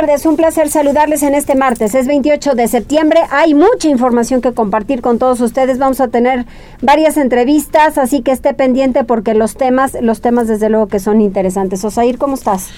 [0.00, 0.24] Tardes.
[0.24, 1.94] Un placer saludarles en este martes.
[1.94, 3.20] Es 28 de septiembre.
[3.30, 5.78] Hay mucha información que compartir con todos ustedes.
[5.78, 6.46] Vamos a tener
[6.80, 11.20] varias entrevistas, así que esté pendiente porque los temas, los temas desde luego que son
[11.20, 11.84] interesantes.
[11.84, 12.70] Osair, ¿cómo estás?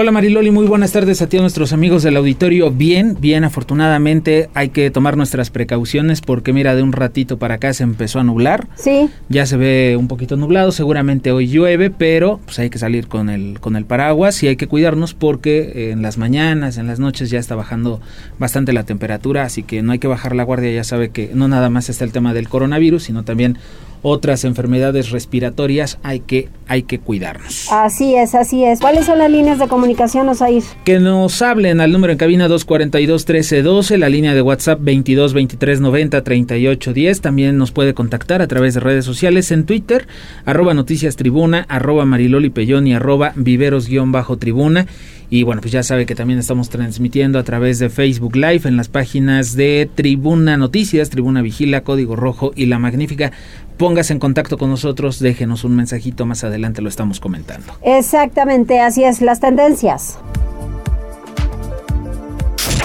[0.00, 2.70] Hola Mariloli, muy buenas tardes a ti a nuestros amigos del auditorio.
[2.70, 7.72] Bien, bien, afortunadamente hay que tomar nuestras precauciones porque mira, de un ratito para acá
[7.72, 8.68] se empezó a nublar.
[8.76, 9.10] Sí.
[9.28, 13.28] Ya se ve un poquito nublado, seguramente hoy llueve, pero pues hay que salir con
[13.28, 17.30] el con el paraguas y hay que cuidarnos porque en las mañanas, en las noches
[17.30, 18.00] ya está bajando
[18.38, 21.48] bastante la temperatura, así que no hay que bajar la guardia, ya sabe que no
[21.48, 23.58] nada más está el tema del coronavirus, sino también
[24.02, 27.70] otras enfermedades respiratorias, hay que, hay que cuidarnos.
[27.70, 28.80] Así es, así es.
[28.80, 30.62] ¿Cuáles son las líneas de comunicación, Osair?
[30.84, 36.24] Que nos hablen al número en cabina 242-1312, la línea de WhatsApp 22 23 90
[36.24, 37.20] 38 10.
[37.20, 40.06] También nos puede contactar a través de redes sociales en Twitter,
[40.44, 44.86] arroba noticias tribuna, arroba mariloli pellón y arroba viveros-tribuna.
[45.30, 48.78] Y bueno, pues ya sabe que también estamos transmitiendo a través de Facebook Live en
[48.78, 53.32] las páginas de Tribuna Noticias, Tribuna Vigila, Código Rojo y La Magnífica.
[53.78, 57.72] Póngase en contacto con nosotros, déjenos un mensajito, más adelante lo estamos comentando.
[57.82, 60.18] Exactamente, así es, las tendencias.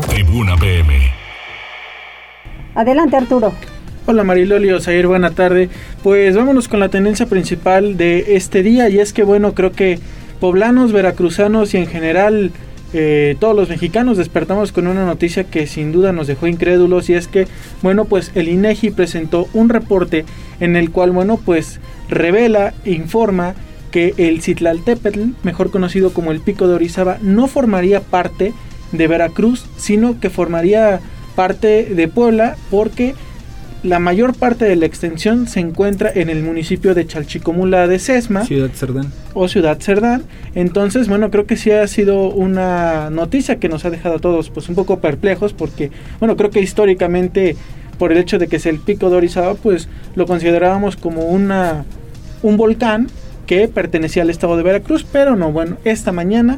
[0.07, 0.93] Tribuna PM.
[2.75, 3.53] Adelante, Arturo.
[4.05, 5.69] Hola Mariloli Osair, buena tarde.
[6.03, 9.97] Pues vámonos con la tendencia principal de este día y es que bueno, creo que
[10.39, 12.51] poblanos, veracruzanos y en general
[12.93, 17.15] eh, todos los mexicanos despertamos con una noticia que sin duda nos dejó incrédulos y
[17.15, 17.47] es que,
[17.81, 20.25] bueno, pues el INEGI presentó un reporte
[20.59, 23.55] en el cual, bueno, pues revela e informa
[23.91, 28.53] que el Citlaltépetl, mejor conocido como el Pico de Orizaba, no formaría parte
[28.91, 30.99] de Veracruz, sino que formaría
[31.35, 33.15] parte de Puebla porque
[33.83, 38.45] la mayor parte de la extensión se encuentra en el municipio de Chalchicomula de Sesma.
[38.45, 39.11] Ciudad Cerdán.
[39.33, 40.23] O Ciudad Cerdán.
[40.55, 44.49] Entonces, bueno, creo que sí ha sido una noticia que nos ha dejado a todos
[44.49, 47.57] pues un poco perplejos porque, bueno, creo que históricamente
[47.99, 51.85] por el hecho de que es el pico de Orizaba, pues lo considerábamos como una
[52.41, 53.07] un volcán
[53.45, 56.57] que pertenecía al estado de Veracruz, pero no, bueno, esta mañana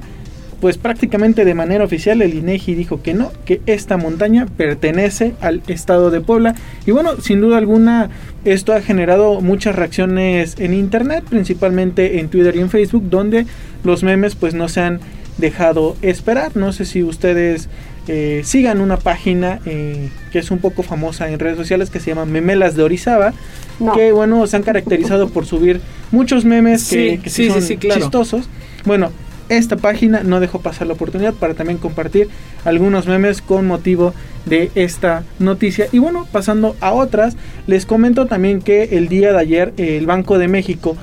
[0.59, 5.61] pues prácticamente de manera oficial el INEGI dijo que no, que esta montaña pertenece al
[5.67, 6.55] estado de Puebla.
[6.85, 8.09] Y bueno, sin duda alguna
[8.45, 13.45] esto ha generado muchas reacciones en internet, principalmente en Twitter y en Facebook, donde
[13.83, 14.99] los memes pues no se han
[15.37, 16.55] dejado esperar.
[16.55, 17.69] No sé si ustedes
[18.07, 22.11] eh, sigan una página eh, que es un poco famosa en redes sociales que se
[22.11, 23.33] llama Memelas de Orizaba,
[23.79, 23.93] No.
[23.93, 27.61] que bueno, se han caracterizado por subir muchos memes que, Sí, que sí, sí son
[27.61, 27.99] sí, sí, claro.
[28.01, 28.47] chistosos.
[28.85, 29.11] Bueno,
[29.49, 32.29] esta página no dejó pasar la oportunidad para también compartir
[32.63, 34.13] algunos memes con motivo
[34.45, 35.87] de esta noticia.
[35.91, 37.35] Y bueno, pasando a otras,
[37.67, 40.95] les comento también que el día de ayer el Banco de México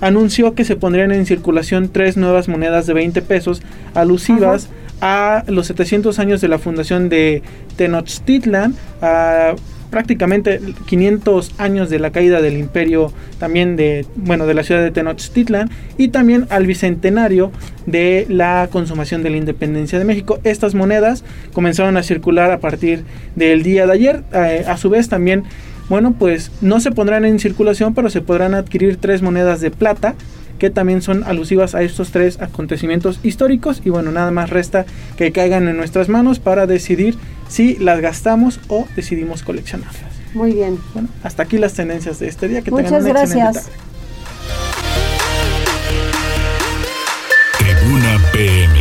[0.00, 3.62] anunció que se pondrían en circulación tres nuevas monedas de 20 pesos
[3.94, 4.68] alusivas
[5.00, 7.42] a los 700 años de la fundación de
[7.76, 9.54] Tenochtitlan, a
[9.90, 14.90] prácticamente 500 años de la caída del imperio también de bueno de la ciudad de
[14.90, 17.50] Tenochtitlan y también al bicentenario
[17.86, 20.38] de la consumación de la independencia de México.
[20.44, 24.22] Estas monedas comenzaron a circular a partir del día de ayer.
[24.32, 25.44] Eh, a su vez también
[25.88, 30.14] bueno pues no se pondrán en circulación pero se podrán adquirir tres monedas de plata
[30.60, 35.32] que también son alusivas a estos tres acontecimientos históricos y bueno, nada más resta que
[35.32, 37.16] caigan en nuestras manos para decidir
[37.48, 40.02] si las gastamos o decidimos coleccionarlas.
[40.34, 40.78] Muy bien.
[40.92, 42.62] Bueno, hasta aquí las tendencias de este día.
[42.62, 43.64] Que Muchas tengan una excelente gracias.
[43.66, 43.78] tarde.
[47.58, 48.79] Tribuna PM.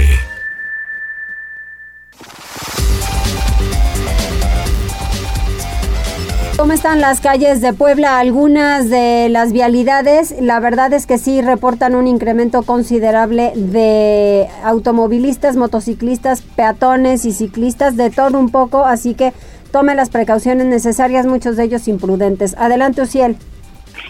[6.59, 8.19] ¿Cómo están las calles de Puebla?
[8.19, 15.55] Algunas de las vialidades, la verdad es que sí reportan un incremento considerable de automovilistas,
[15.55, 19.31] motociclistas, peatones y ciclistas, de todo un poco, así que
[19.71, 22.57] tome las precauciones necesarias, muchos de ellos imprudentes.
[22.57, 23.37] Adelante, Uciel.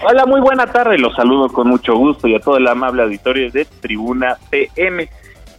[0.04, 0.98] Hola, muy buena tarde.
[0.98, 5.08] Los saludo con mucho gusto y a todo el amable auditorio de Tribuna PM.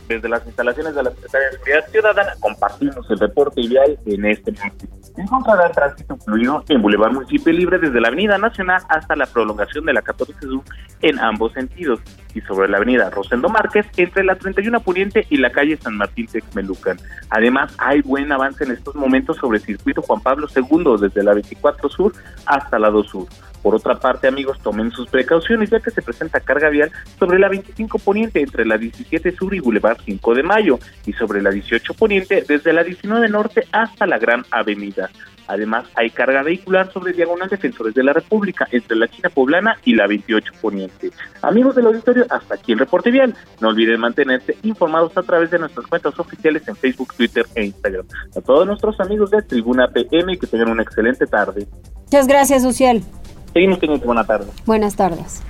[0.08, 4.50] Desde las instalaciones de la Secretaría de Seguridad Ciudadana compartimos el reporte vial en este
[4.50, 4.99] martes.
[5.16, 9.92] Encontrarán tránsito fluido en Boulevard Municipio Libre desde la Avenida Nacional hasta la prolongación de
[9.92, 10.62] la 14 Sur
[11.02, 12.00] en ambos sentidos
[12.34, 16.26] y sobre la Avenida Rosendo Márquez entre la 31 Poniente y la calle San Martín
[16.26, 16.98] Texmelucan.
[17.30, 21.34] Además, hay buen avance en estos momentos sobre el circuito Juan Pablo II desde la
[21.34, 22.12] 24 Sur
[22.46, 23.26] hasta la 2 Sur.
[23.62, 27.48] Por otra parte, amigos, tomen sus precauciones ya que se presenta carga vial sobre la
[27.48, 31.94] 25 Poniente entre la 17 Sur y Boulevard 5 de Mayo y sobre la 18
[31.94, 35.10] Poniente desde la 19 Norte hasta la Gran Avenida.
[35.50, 39.96] Además, hay carga vehicular sobre Diagonal Defensores de la República entre la China Poblana y
[39.96, 41.10] la 28 Poniente.
[41.42, 43.34] Amigos del auditorio, hasta aquí el reporte vial.
[43.60, 48.06] No olviden mantenerse informados a través de nuestras cuentas oficiales en Facebook, Twitter e Instagram.
[48.36, 51.66] A todos nuestros amigos de Tribuna PM que tengan una excelente tarde.
[52.04, 53.02] Muchas gracias, Uciel.
[53.52, 54.46] Seguimos teniendo buena tarde.
[54.66, 55.42] Buenas tardes.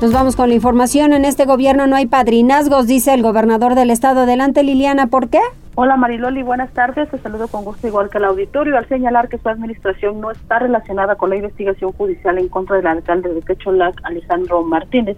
[0.00, 1.12] Nos vamos con la información.
[1.12, 4.22] En este gobierno no hay padrinazgos, dice el gobernador del estado.
[4.22, 5.38] Adelante, Liliana, ¿por qué?
[5.74, 7.08] Hola Mariloli, buenas tardes.
[7.08, 10.58] Te saludo con gusto igual que el auditorio al señalar que su administración no está
[10.58, 15.16] relacionada con la investigación judicial en contra del alcalde de Quecholac, Alejandro Martínez.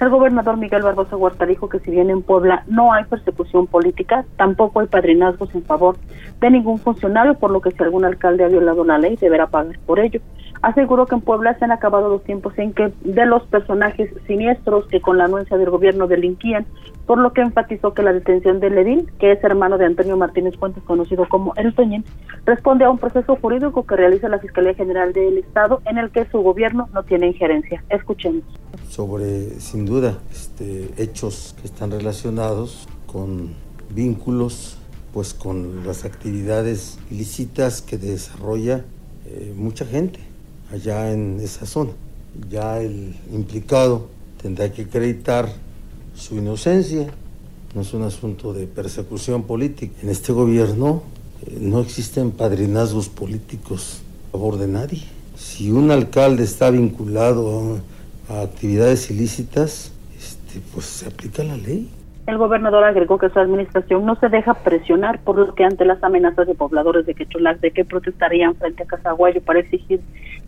[0.00, 4.24] El gobernador Miguel Barbosa Huerta dijo que si bien en Puebla no hay persecución política,
[4.36, 5.96] tampoco hay padrinazgos en favor
[6.40, 9.78] de ningún funcionario, por lo que si algún alcalde ha violado la ley deberá pagar
[9.86, 10.20] por ello.
[10.62, 14.86] Aseguró que en Puebla se han acabado los tiempos en que de los personajes siniestros
[14.88, 16.66] que con la anuencia del gobierno delinquían,
[17.06, 20.56] por lo que enfatizó que la detención de Ledín, que es hermano de Antonio Martínez
[20.56, 22.04] Fuentes, conocido como El Toñín,
[22.46, 26.24] responde a un proceso jurídico que realiza la Fiscalía General del Estado en el que
[26.26, 27.84] su gobierno no tiene injerencia.
[27.90, 28.42] Escuchemos.
[28.90, 33.54] Sobre, sin duda, este, hechos que están relacionados con
[33.94, 34.76] vínculos
[35.14, 38.84] pues con las actividades ilícitas que desarrolla
[39.26, 40.18] eh, mucha gente
[40.72, 41.92] allá en esa zona.
[42.50, 44.08] Ya el implicado
[44.42, 45.48] tendrá que acreditar
[46.16, 47.06] su inocencia,
[47.76, 49.94] no es un asunto de persecución política.
[50.02, 51.04] En este gobierno
[51.46, 54.00] eh, no existen padrinazgos políticos
[54.30, 55.04] a favor de nadie.
[55.36, 57.93] Si un alcalde está vinculado a,
[58.28, 61.90] a actividades ilícitas, este, pues se aplica la ley.
[62.26, 66.02] El gobernador agregó que su administración no se deja presionar por lo que ante las
[66.02, 70.00] amenazas de pobladores de Quecholac de que protestarían frente a Casaguayo para exigir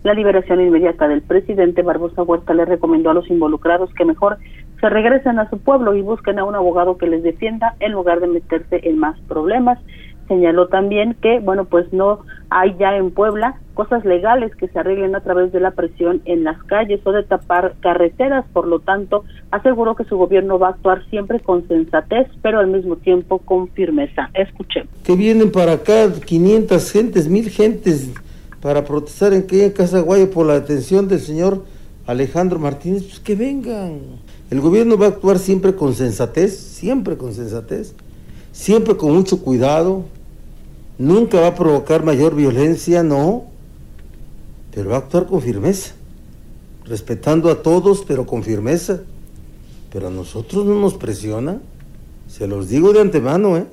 [0.03, 4.39] la liberación inmediata del presidente, Barbosa Huerta le recomendó a los involucrados que mejor
[4.81, 8.21] se regresen a su pueblo y busquen a un abogado que les defienda en lugar
[8.21, 9.79] de meterse en más problemas.
[10.29, 12.21] Señaló también que, bueno, pues no
[12.51, 16.45] hay ya en Puebla cosas legales que se arreglen a través de la presión en
[16.45, 18.45] las calles o de tapar carreteras.
[18.53, 22.69] Por lo tanto, aseguró que su gobierno va a actuar siempre con sensatez, pero al
[22.69, 24.31] mismo tiempo con firmeza.
[24.35, 24.91] Escuchemos.
[25.05, 28.13] Que vienen para acá 500 gentes, mil gentes
[28.61, 31.63] para protestar en que en Casa Guaya por la detención del señor
[32.07, 34.01] Alejandro Martínez, pues que vengan.
[34.51, 37.95] El gobierno va a actuar siempre con sensatez, siempre con sensatez,
[38.53, 40.05] siempre con mucho cuidado.
[40.99, 43.45] Nunca va a provocar mayor violencia, no,
[44.75, 45.95] pero va a actuar con firmeza,
[46.85, 49.03] respetando a todos, pero con firmeza.
[49.93, 51.59] Pero a nosotros no nos presiona,
[52.27, 53.67] se los digo de antemano, ¿eh?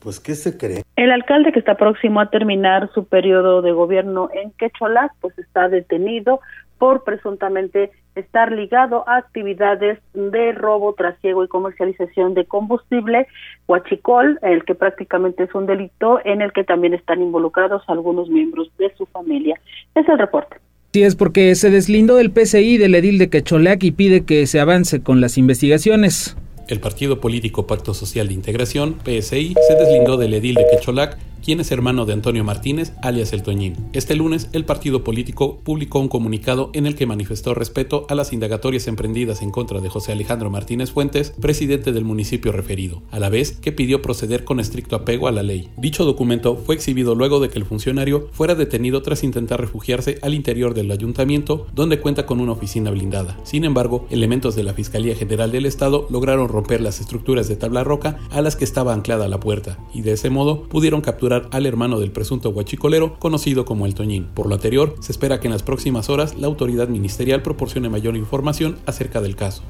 [0.00, 0.82] Pues, ¿qué se cree?
[0.94, 5.68] El alcalde que está próximo a terminar su periodo de gobierno en Quecholac, pues está
[5.68, 6.40] detenido
[6.78, 13.26] por presuntamente estar ligado a actividades de robo, trasiego y comercialización de combustible,
[13.68, 18.70] huachicol, el que prácticamente es un delito en el que también están involucrados algunos miembros
[18.78, 19.60] de su familia.
[19.94, 20.56] Es el reporte.
[20.92, 24.60] Sí, es porque se deslindó del PCI del edil de Quecholac y pide que se
[24.60, 26.36] avance con las investigaciones.
[26.68, 31.60] El partido político Pacto Social de Integración, PSI, se deslindó del edil de Quecholac quien
[31.60, 33.76] es hermano de Antonio Martínez, alias El Toñín.
[33.92, 38.32] Este lunes, el partido político publicó un comunicado en el que manifestó respeto a las
[38.32, 43.28] indagatorias emprendidas en contra de José Alejandro Martínez Fuentes, presidente del municipio referido, a la
[43.28, 45.68] vez que pidió proceder con estricto apego a la ley.
[45.76, 50.34] Dicho documento fue exhibido luego de que el funcionario fuera detenido tras intentar refugiarse al
[50.34, 53.38] interior del ayuntamiento, donde cuenta con una oficina blindada.
[53.44, 57.84] Sin embargo, elementos de la Fiscalía General del Estado lograron romper las estructuras de tabla
[57.84, 61.66] roca a las que estaba anclada la puerta, y de ese modo pudieron capturar al
[61.66, 64.26] hermano del presunto huachicolero, conocido como el Toñín.
[64.34, 68.16] Por lo anterior, se espera que en las próximas horas la autoridad ministerial proporcione mayor
[68.16, 69.62] información acerca del caso.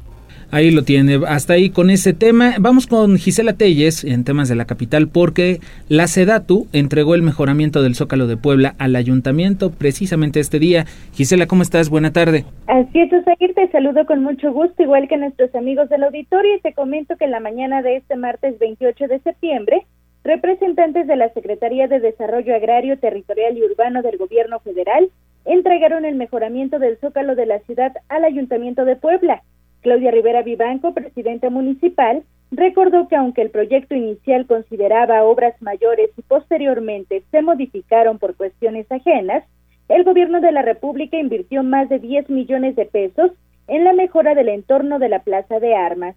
[0.50, 1.20] Ahí lo tiene.
[1.26, 2.54] Hasta ahí con ese tema.
[2.60, 7.82] Vamos con Gisela Telles en temas de la capital porque la Sedatu entregó el mejoramiento
[7.82, 10.86] del Zócalo de Puebla al ayuntamiento precisamente este día.
[11.14, 11.90] Gisela, ¿cómo estás?
[11.90, 12.44] Buena tarde.
[12.68, 16.60] Así es, Osair, te saludo con mucho gusto, igual que nuestros amigos del auditorio y
[16.60, 19.86] te comento que en la mañana de este martes 28 de septiembre
[20.26, 25.08] representantes de la Secretaría de Desarrollo Agrario, Territorial y Urbano del Gobierno Federal
[25.44, 29.42] entregaron el mejoramiento del zócalo de la ciudad al Ayuntamiento de Puebla.
[29.82, 36.22] Claudia Rivera Vivanco, presidenta municipal, recordó que aunque el proyecto inicial consideraba obras mayores y
[36.22, 39.44] posteriormente se modificaron por cuestiones ajenas,
[39.88, 43.30] el gobierno de la República invirtió más de 10 millones de pesos
[43.68, 46.16] en la mejora del entorno de la Plaza de Armas.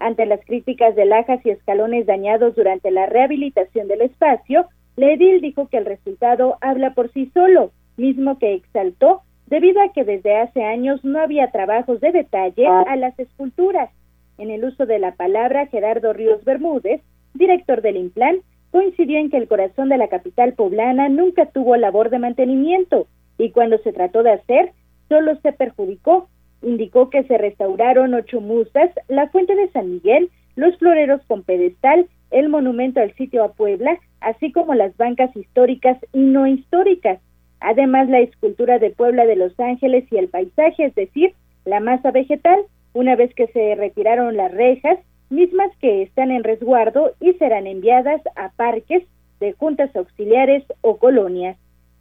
[0.00, 4.66] Ante las críticas de lajas y escalones dañados durante la rehabilitación del espacio,
[4.96, 10.04] Ledil dijo que el resultado habla por sí solo, mismo que exaltó debido a que
[10.04, 13.90] desde hace años no había trabajos de detalle a las esculturas.
[14.38, 17.02] En el uso de la palabra, Gerardo Ríos Bermúdez,
[17.34, 18.38] director del Implan,
[18.70, 23.50] coincidió en que el corazón de la capital poblana nunca tuvo labor de mantenimiento y
[23.50, 24.72] cuando se trató de hacer,
[25.10, 26.30] solo se perjudicó.
[26.62, 32.06] Indicó que se restauraron ocho musas, la fuente de San Miguel, los floreros con pedestal,
[32.30, 37.20] el monumento al sitio a Puebla, así como las bancas históricas y no históricas.
[37.60, 42.10] Además, la escultura de Puebla de Los Ángeles y el paisaje, es decir, la masa
[42.10, 42.60] vegetal,
[42.92, 44.98] una vez que se retiraron las rejas,
[45.28, 49.04] mismas que están en resguardo y serán enviadas a parques
[49.38, 51.56] de juntas auxiliares o colonias.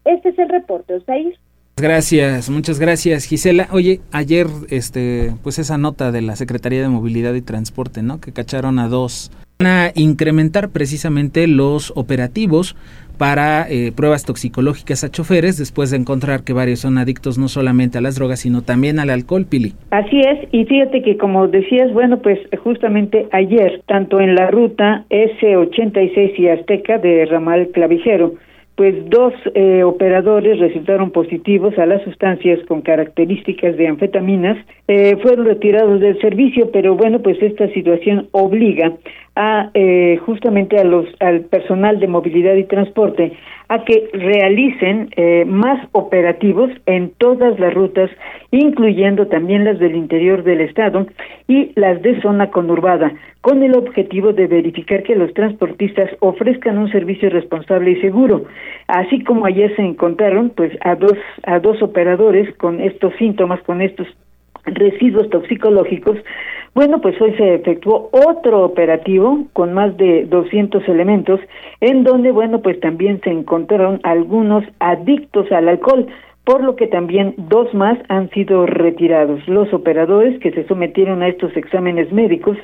[0.06, 1.38] Este es el reporte, Osair.
[1.82, 3.68] Gracias, muchas gracias, Gisela.
[3.72, 8.20] Oye, ayer, este, pues esa nota de la Secretaría de Movilidad y Transporte, ¿no?
[8.20, 9.32] Que cacharon a dos.
[9.60, 12.76] Van a incrementar precisamente los operativos
[13.20, 17.98] para eh, pruebas toxicológicas a choferes después de encontrar que varios son adictos no solamente
[17.98, 19.74] a las drogas, sino también al alcohol, Pili.
[19.92, 25.06] Así es, y fíjate que como decías, bueno, pues justamente ayer, tanto en la ruta
[25.10, 28.36] S86 y Azteca de Ramal Clavijero,
[28.80, 34.56] pues dos eh, operadores resultaron positivos a las sustancias con características de anfetaminas,
[34.88, 38.94] eh, fueron retirados del servicio, pero bueno, pues esta situación obliga
[39.40, 43.38] a eh, justamente a los al personal de movilidad y transporte
[43.70, 48.10] a que realicen eh, más operativos en todas las rutas,
[48.52, 51.08] incluyendo también las del interior del estado
[51.48, 56.92] y las de zona conurbada, con el objetivo de verificar que los transportistas ofrezcan un
[56.92, 58.44] servicio responsable y seguro.
[58.88, 63.82] Así como ayer se encontraron, pues a dos a dos operadores con estos síntomas, con
[63.82, 64.08] estos
[64.66, 66.18] residuos toxicológicos,
[66.76, 71.40] bueno, pues hoy se efectuó otro operativo con más de 200 elementos,
[71.82, 76.08] en donde, bueno, pues también se encontraron algunos adictos al alcohol,
[76.44, 79.48] por lo que también dos más han sido retirados.
[79.48, 82.58] Los operadores que se sometieron a estos exámenes médicos,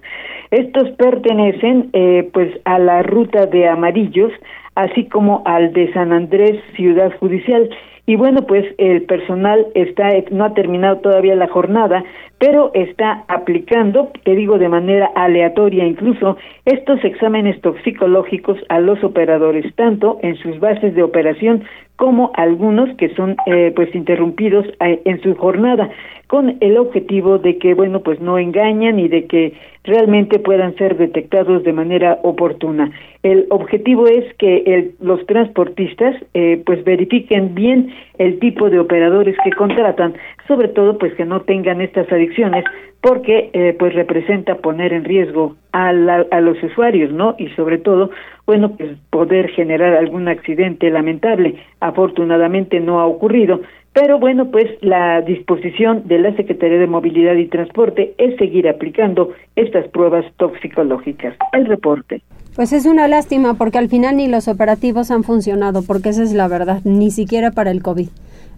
[0.51, 4.31] estos pertenecen eh, pues a la ruta de amarillos,
[4.75, 7.69] así como al de San Andrés Ciudad Judicial
[8.07, 12.03] y bueno, pues el personal está no ha terminado todavía la jornada,
[12.37, 15.85] pero está aplicando, te digo de manera aleatoria.
[15.85, 21.63] Incluso, estos exámenes toxicológicos a los operadores, tanto en sus bases de operación
[21.95, 25.89] como algunos que son eh, pues interrumpidos eh, en su jornada
[26.27, 29.53] con el objetivo de que bueno pues no engañan y de que
[29.83, 32.91] realmente puedan ser detectados de manera oportuna
[33.23, 39.35] el objetivo es que el, los transportistas eh, pues verifiquen bien el tipo de operadores
[39.43, 40.15] que contratan
[40.47, 42.65] sobre todo pues que no tengan estas adicciones
[43.05, 47.35] porque eh, pues representa poner en riesgo a, a los usuarios, ¿no?
[47.37, 48.09] Y sobre todo,
[48.47, 51.53] bueno, pues poder generar algún accidente lamentable.
[51.81, 53.61] Afortunadamente no ha ocurrido,
[53.95, 59.29] pero bueno, pues la disposición de la Secretaría de Movilidad y Transporte es seguir aplicando
[59.55, 61.33] estas pruebas toxicológicas.
[61.53, 62.21] El reporte.
[62.57, 66.33] Pues es una lástima porque al final ni los operativos han funcionado, porque esa es
[66.33, 68.09] la verdad, ni siquiera para el COVID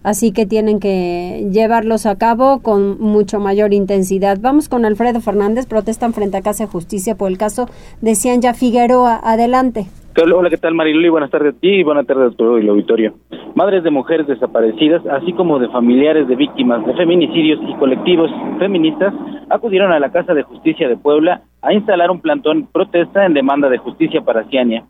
[0.02, 4.38] así que tienen que llevarlos a cabo con mucho mayor intensidad.
[4.40, 7.68] Vamos con Alfredo Fernández, protestan frente a Casa de Justicia por el caso
[8.00, 9.20] de Cianya Figueroa.
[9.22, 9.86] Adelante.
[10.20, 11.08] Hola, ¿qué tal Mariloli?
[11.10, 13.14] Buenas tardes a ti y buenas tardes a todo el auditorio.
[13.54, 19.14] Madres de mujeres desaparecidas, así como de familiares de víctimas de feminicidios y colectivos feministas,
[19.48, 23.68] acudieron a la Casa de Justicia de Puebla a instalar un plantón protesta en demanda
[23.68, 24.86] de justicia para Ciania.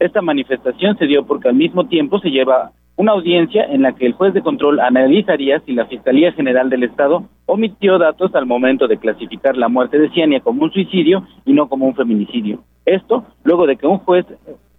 [0.00, 4.06] Esta manifestación se dio porque al mismo tiempo se lleva una audiencia en la que
[4.06, 8.88] el juez de control analizaría si la Fiscalía General del Estado omitió datos al momento
[8.88, 12.58] de clasificar la muerte de Ciania como un suicidio y no como un feminicidio.
[12.84, 14.26] Esto luego de que un juez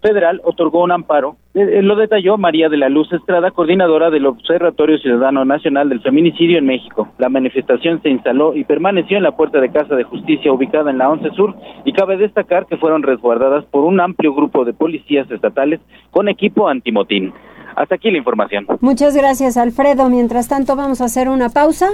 [0.06, 1.36] federal otorgó un amparo.
[1.56, 6.60] Eh, lo detalló María de la Luz Estrada, coordinadora del Observatorio Ciudadano Nacional del Feminicidio
[6.60, 7.10] en México.
[7.18, 11.00] La manifestación se instaló y permaneció en la puerta de Casa de Justicia ubicada en
[11.00, 15.30] la 11 Sur y cabe destacar que fueron resguardadas por un amplio grupo de policías
[15.32, 15.80] estatales
[16.12, 17.34] con equipo antimotín.
[17.76, 18.68] Hasta aquí la información.
[18.82, 20.08] Muchas gracias, Alfredo.
[20.10, 21.90] Mientras tanto, vamos a hacer una pausa.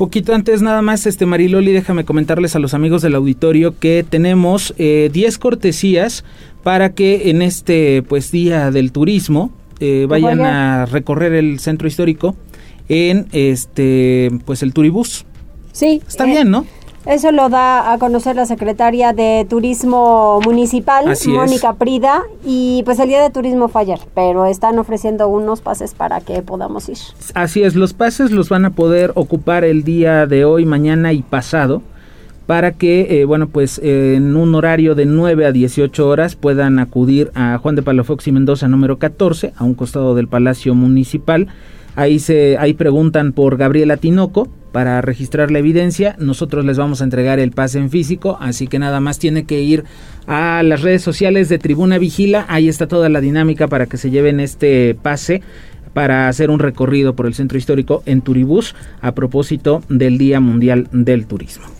[0.00, 4.74] Poquito antes nada más, este Mariloli, déjame comentarles a los amigos del auditorio que tenemos
[4.78, 6.24] 10 eh, cortesías
[6.62, 9.50] para que en este pues día del turismo
[9.80, 12.36] eh, vayan a recorrer el centro histórico
[12.88, 15.24] en este pues el turibús.
[15.72, 16.02] Sí.
[16.06, 16.66] Está bien, ¿no?
[17.06, 23.08] Eso lo da a conocer la secretaria de Turismo Municipal, Mónica Prida, y pues el
[23.08, 26.98] Día de Turismo fue ayer, pero están ofreciendo unos pases para que podamos ir.
[27.32, 31.22] Así es, los pases los van a poder ocupar el día de hoy, mañana y
[31.22, 31.80] pasado
[32.50, 37.30] para que, eh, bueno, pues en un horario de 9 a 18 horas puedan acudir
[37.36, 41.46] a Juan de Palafox y Mendoza número 14, a un costado del Palacio Municipal.
[41.94, 46.16] Ahí, se, ahí preguntan por Gabriela Tinoco, para registrar la evidencia.
[46.18, 49.60] Nosotros les vamos a entregar el pase en físico, así que nada más tiene que
[49.60, 49.84] ir
[50.26, 52.46] a las redes sociales de Tribuna Vigila.
[52.48, 55.42] Ahí está toda la dinámica para que se lleven este pase
[55.94, 60.88] para hacer un recorrido por el centro histórico en Turibús a propósito del Día Mundial
[60.90, 61.79] del Turismo.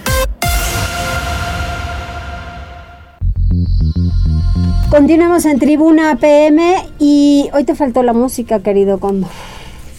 [4.91, 9.31] Continuamos en Tribuna PM y hoy te faltó la música, querido Condor.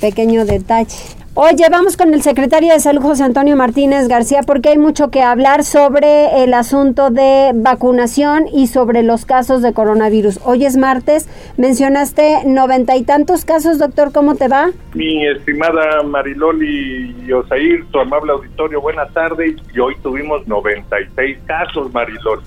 [0.02, 0.98] Pequeño detalle.
[1.32, 5.22] Oye, vamos con el secretario de Salud, José Antonio Martínez García, porque hay mucho que
[5.22, 10.40] hablar sobre el asunto de vacunación y sobre los casos de coronavirus.
[10.44, 14.72] Hoy es martes, mencionaste noventa y tantos casos, doctor, ¿cómo te va?
[14.92, 19.56] Mi estimada Mariloli y Osair, tu amable auditorio, buenas tardes.
[19.74, 22.42] Y hoy tuvimos 96 casos, Mariloli.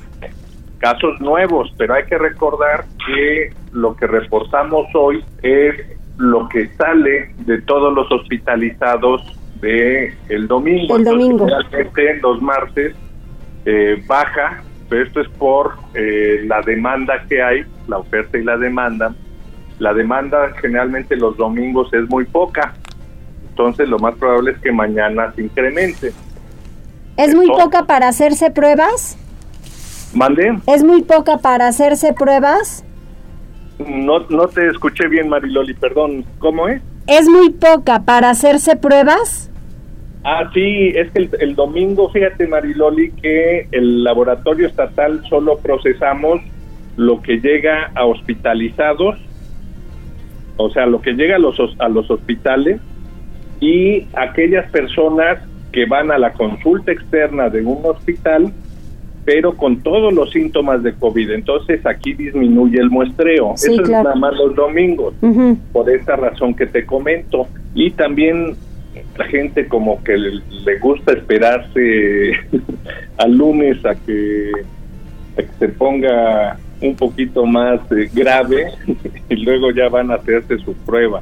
[0.85, 5.73] Casos nuevos, pero hay que recordar que lo que reportamos hoy es
[6.19, 9.23] lo que sale de todos los hospitalizados
[9.61, 10.95] de el domingo.
[10.95, 11.47] El domingo.
[11.47, 12.95] realmente los martes
[13.65, 18.55] eh, baja, pero esto es por eh, la demanda que hay, la oferta y la
[18.55, 19.15] demanda.
[19.79, 22.75] La demanda generalmente los domingos es muy poca,
[23.49, 26.13] entonces lo más probable es que mañana se incremente.
[27.17, 29.17] ¿Es muy poca para hacerse pruebas?
[30.13, 30.59] ¿Mande?
[30.67, 32.85] ¿Es muy poca para hacerse pruebas?
[33.79, 36.25] No, no te escuché bien, Mariloli, perdón.
[36.39, 36.81] ¿Cómo es?
[37.07, 39.51] ¿Es muy poca para hacerse pruebas?
[40.23, 46.41] Ah, sí, es que el, domingo, fíjate, Mariloli, que el laboratorio estatal solo procesamos
[46.95, 49.19] lo que llega a hospitalizados,
[50.57, 52.81] o sea, lo que llega a los, a los hospitales
[53.59, 55.39] y aquellas personas
[55.71, 58.51] que van a la consulta externa de un hospital
[59.25, 61.31] pero con todos los síntomas de COVID.
[61.31, 63.55] Entonces aquí disminuye el muestreo.
[63.55, 65.15] Eso es nada más los domingos,
[65.73, 67.47] por esta razón que te comento.
[67.73, 68.55] Y también
[69.17, 72.31] la gente como que le, gusta esperarse
[73.17, 74.51] al lunes a que,
[75.59, 78.67] se ponga un poquito más eh, grave
[79.29, 81.19] y luego ya van a hacerse su prueba.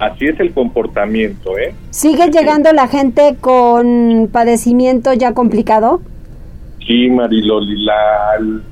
[0.00, 1.72] Así es el comportamiento, ¿eh?
[1.90, 6.00] ¿Sigue llegando la gente con padecimiento ya complicado?
[6.86, 8.62] Sí, Mariloli, la, el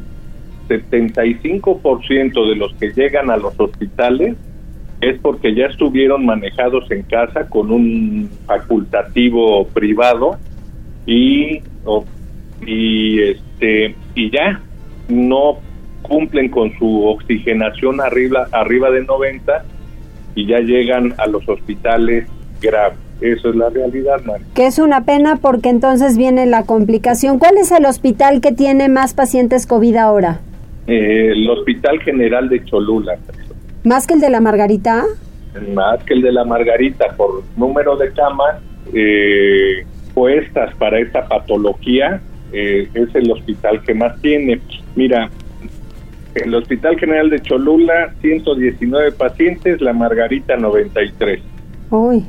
[0.68, 4.36] 75% de los que llegan a los hospitales
[5.00, 10.38] es porque ya estuvieron manejados en casa con un facultativo privado
[11.06, 11.60] y,
[12.64, 14.60] y este y ya
[15.08, 15.58] no
[16.02, 19.64] cumplen con su oxigenación arriba arriba de 90
[20.36, 22.28] y ya llegan a los hospitales
[22.60, 23.01] graves.
[23.22, 24.42] Eso es la realidad, man.
[24.54, 27.38] Que es una pena porque entonces viene la complicación.
[27.38, 30.40] ¿Cuál es el hospital que tiene más pacientes COVID ahora?
[30.88, 33.16] Eh, el Hospital General de Cholula.
[33.84, 35.04] ¿Más que el de la Margarita?
[35.72, 38.56] Más que el de la Margarita, por número de camas
[38.92, 42.20] eh, puestas para esta patología,
[42.52, 44.60] eh, es el hospital que más tiene.
[44.96, 45.30] Mira,
[46.34, 51.40] el Hospital General de Cholula, 119 pacientes, la Margarita, 93.
[51.90, 52.24] Uy.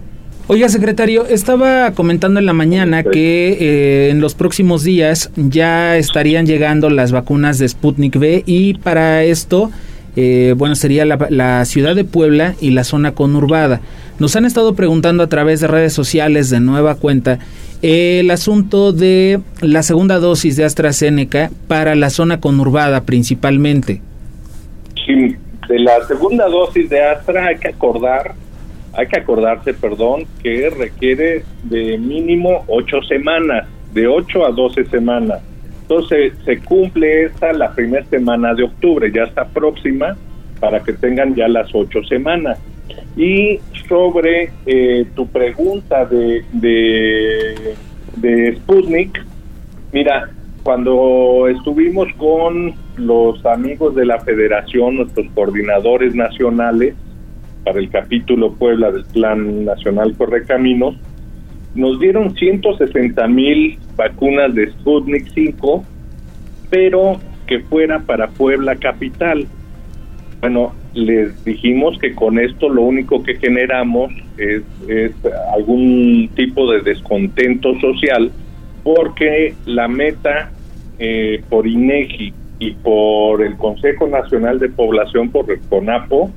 [0.48, 6.46] Oiga, secretario, estaba comentando en la mañana que eh, en los próximos días ya estarían
[6.46, 9.72] llegando las vacunas de Sputnik V y para esto,
[10.18, 13.80] eh, bueno, sería la, ciudad de Puebla y la zona conurbada.
[14.20, 17.40] Nos han estado preguntando a través de redes sociales de nueva cuenta
[17.82, 24.02] el asunto de la segunda dosis de AstraZeneca para la zona conurbada principalmente.
[25.06, 25.38] Sí,
[25.70, 28.36] de la segunda dosis de Astra hay que acordar
[28.94, 35.42] hay que acordarse, perdón, que requiere de mínimo ocho semanas, de ocho a doce semanas.
[35.82, 40.16] Entonces se cumple esta la primera semana de octubre, ya está próxima
[40.60, 42.60] para que tengan ya las ocho semanas.
[43.18, 47.76] Y sobre eh, tu pregunta de, de,
[48.18, 49.24] de Sputnik,
[49.92, 50.30] mira,
[50.64, 56.96] cuando estuvimos con los amigos de la federación, nuestros coordinadores nacionales,
[57.64, 60.96] para el capítulo Puebla del Plan Nacional Correcaminos,
[61.76, 65.84] nos dieron 160 mil vacunas de Sputnik 5,
[66.70, 69.48] pero que fuera para Puebla Capital.
[70.42, 74.64] Bueno, les dijimos que con esto lo único que generamos es,
[75.54, 78.32] algún tipo de descontento social
[78.84, 80.52] porque la meta
[81.00, 86.32] eh, por INEGI y por el Consejo Nacional de Población, por el CONAPO,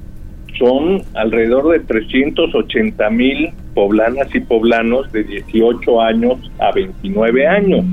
[0.59, 7.85] son alrededor de 380 mil poblanas y poblanos de 18 años a 29 años.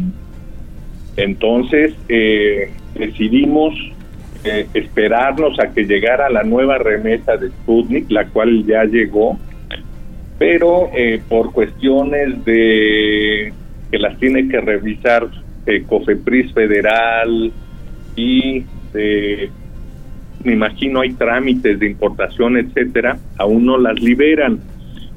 [1.17, 3.73] Entonces eh, decidimos
[4.43, 9.37] eh, esperarnos a que llegara la nueva remesa de Sputnik, la cual ya llegó,
[10.39, 13.53] pero eh, por cuestiones de
[13.91, 15.27] que las tiene que revisar
[15.87, 17.51] COFEPRIS Federal
[18.15, 19.49] y de
[20.43, 24.59] me imagino hay trámites de importación, etcétera, aún no las liberan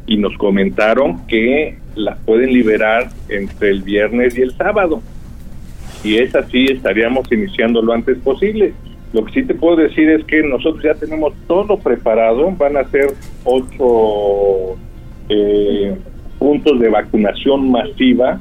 [0.07, 5.03] y nos comentaron que las pueden liberar entre el viernes y el sábado.
[6.05, 8.73] Y es así, estaríamos iniciando lo antes posible.
[9.13, 12.85] Lo que sí te puedo decir es que nosotros ya tenemos todo preparado, van a
[12.85, 14.77] ser ocho
[15.29, 15.97] eh,
[16.39, 18.41] puntos de vacunación masiva.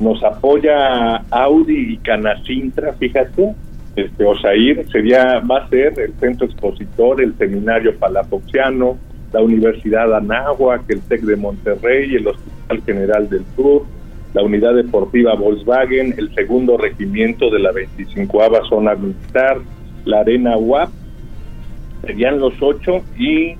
[0.00, 3.54] Nos apoya Audi y Canacintra, fíjate,
[3.98, 8.96] este, Osair sería, va a ser el centro expositor, el seminario palafoxiano,
[9.32, 13.82] la Universidad Anáhuac, el TEC de Monterrey, el Hospital General del Sur,
[14.34, 19.58] la Unidad Deportiva Volkswagen, el segundo regimiento de la 25 Zona Militar,
[20.04, 20.90] la Arena UAP,
[22.06, 23.56] serían los ocho y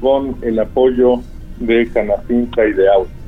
[0.00, 1.20] con el apoyo
[1.60, 3.23] de Canacinca y de Auto.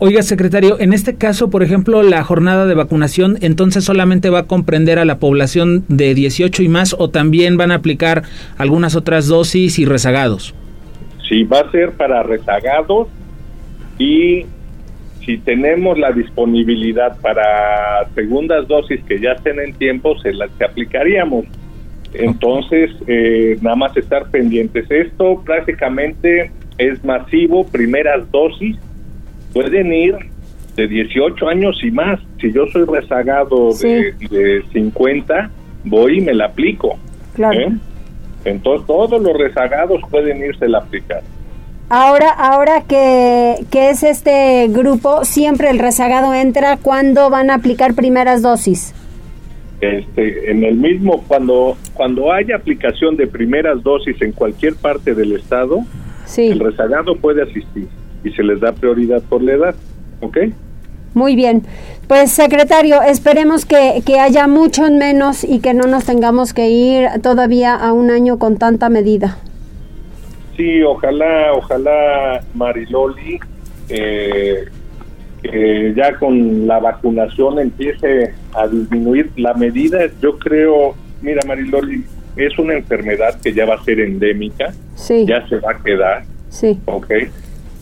[0.00, 4.46] Oiga, secretario, en este caso, por ejemplo, la jornada de vacunación, entonces solamente va a
[4.46, 8.24] comprender a la población de 18 y más o también van a aplicar
[8.58, 10.52] algunas otras dosis y rezagados.
[11.28, 13.06] Sí, va a ser para rezagados
[13.96, 14.46] y
[15.24, 21.46] si tenemos la disponibilidad para segundas dosis que ya estén en tiempo, se las aplicaríamos.
[22.14, 24.90] Entonces, eh, nada más estar pendientes.
[24.90, 28.76] Esto prácticamente es masivo, primeras dosis
[29.54, 30.16] pueden ir
[30.76, 32.20] de 18 años y más.
[32.40, 35.50] Si yo soy rezagado de, 50,
[35.84, 36.98] voy y me la aplico.
[37.34, 37.58] Claro.
[37.58, 37.72] ¿eh?
[38.44, 41.22] Entonces todos los rezagados pueden irse a aplicar.
[41.88, 47.94] Ahora, ahora que, que, es este grupo, siempre el rezagado entra cuando van a aplicar
[47.94, 48.94] primeras dosis.
[49.80, 55.32] Este, en el mismo, cuando, cuando haya aplicación de primeras dosis en cualquier parte del
[55.32, 55.80] estado,
[56.36, 57.86] el rezagado puede asistir
[58.24, 59.74] y se les da prioridad por la edad.
[60.20, 60.38] ¿Ok?
[61.14, 61.62] Muy bien.
[62.08, 67.08] Pues secretario, esperemos que, que haya mucho menos y que no nos tengamos que ir
[67.22, 69.38] todavía a un año con tanta medida.
[70.56, 73.40] Sí, ojalá, ojalá Mariloli,
[73.88, 74.64] eh,
[75.42, 80.00] que ya con la vacunación empiece a disminuir la medida.
[80.20, 82.04] Yo creo, mira Mariloli,
[82.36, 85.24] es una enfermedad que ya va a ser endémica, sí.
[85.26, 86.24] ya se va a quedar.
[86.50, 86.78] Sí.
[86.86, 87.12] Ok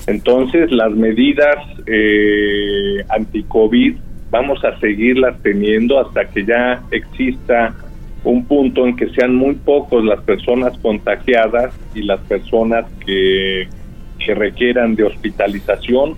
[0.06, 3.96] entonces, las medidas eh, anti-COVID
[4.30, 7.74] vamos a seguirlas teniendo hasta que ya exista
[8.24, 13.68] un punto en que sean muy pocos las personas contagiadas y las personas que,
[14.24, 16.14] que requieran de hospitalización,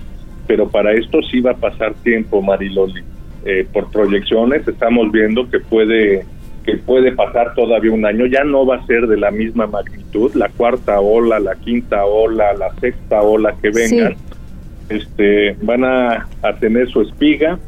[0.47, 3.03] pero para esto sí va a pasar tiempo, Mariloli.
[3.47, 6.25] Eh, por proyecciones estamos viendo que puede
[6.65, 10.35] que puede pasar todavía un año, ya no va a ser de la misma magnitud,
[10.35, 14.17] la cuarta ola, la quinta ola, la sexta ola que vengan,
[14.89, 16.27] este, van a,
[16.61, 17.59] tener su espiga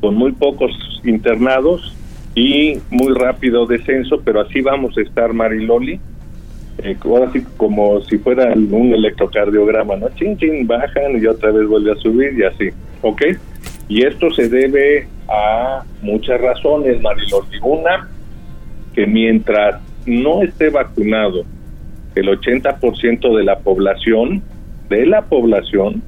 [0.00, 0.72] con muy pocos
[1.04, 1.96] internados
[2.34, 6.00] y muy rápido descenso, pero así vamos a estar Mariloli,
[6.78, 10.08] eh, ahora sí como si fuera un electrocardiograma, ¿no?
[10.16, 12.70] Chin, chin, bajan y otra vez vuelve a subir y así,
[13.02, 13.22] ¿ok?
[13.88, 17.58] Y esto se debe a muchas razones, Mariloli.
[17.62, 18.08] Una,
[18.94, 21.44] que mientras no esté vacunado
[22.14, 24.42] el 80% de la población,
[24.88, 26.02] de la población,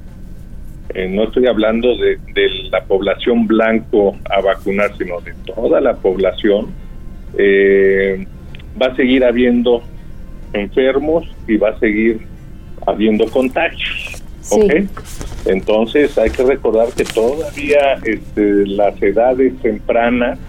[0.93, 2.17] eh, no estoy hablando de,
[2.71, 6.67] la población blanco a vacunar, sino de toda la población,
[7.37, 8.25] eh,
[8.81, 9.81] va a seguir habiendo
[10.53, 12.21] enfermos y va a seguir
[12.85, 14.23] habiendo contagios.
[15.45, 20.39] Entonces hay que recordar que todavía este, las edades tempranas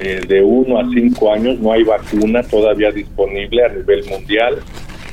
[0.00, 4.58] eh, de 1 a 5 años no hay vacuna todavía disponible a nivel mundial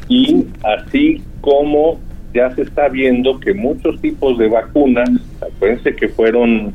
[0.07, 1.99] y así como
[2.33, 6.73] ya se está viendo que muchos tipos de vacunas, acuérdense que fueron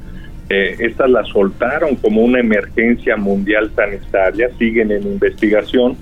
[0.48, 5.96] eh, estas las soltaron como una emergencia mundial sanitaria, siguen en investigación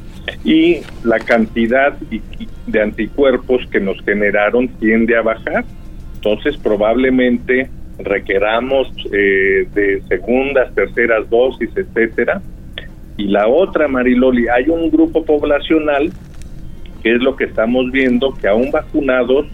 [0.44, 1.96] y la cantidad
[2.66, 5.64] de anticuerpos que nos generaron tiende a bajar.
[6.16, 12.42] Entonces probablemente requeramos eh, de segundas, terceras dosis, etcétera.
[13.16, 16.12] Y la otra, Mariloli, hay un grupo poblacional
[17.02, 19.46] que es lo que estamos viendo, que aún vacunados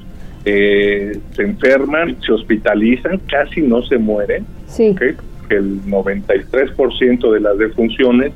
[0.45, 4.47] eh, se enferman, se hospitalizan, casi no se mueren.
[4.67, 4.95] Sí.
[5.51, 8.33] El 93% de las defunciones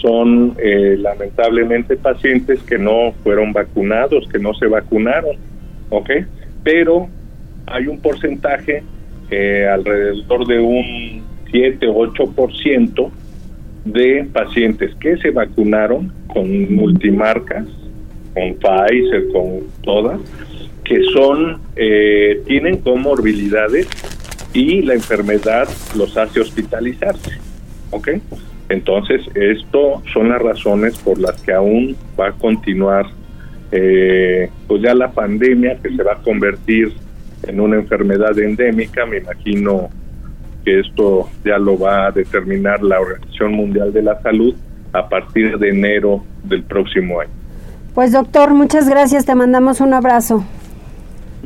[0.00, 5.36] son eh, lamentablemente pacientes que no fueron vacunados, que no se vacunaron,
[5.90, 6.10] ¿ok?
[6.62, 7.08] Pero
[7.66, 8.82] hay un porcentaje,
[9.30, 13.10] eh, alrededor de un 7 o 8%
[13.84, 17.66] de pacientes que se vacunaron con multimarcas,
[18.34, 20.20] con Pfizer, con todas,
[20.84, 23.88] que son, eh, tienen comorbilidades
[24.52, 27.32] y la enfermedad los hace hospitalizarse.
[27.90, 28.08] ¿Ok?
[28.68, 33.06] Entonces, esto son las razones por las que aún va a continuar,
[33.72, 36.92] eh, pues ya la pandemia que se va a convertir
[37.46, 39.06] en una enfermedad endémica.
[39.06, 39.88] Me imagino
[40.64, 44.54] que esto ya lo va a determinar la Organización Mundial de la Salud
[44.92, 47.30] a partir de enero del próximo año.
[47.94, 50.44] Pues doctor, muchas gracias, te mandamos un abrazo.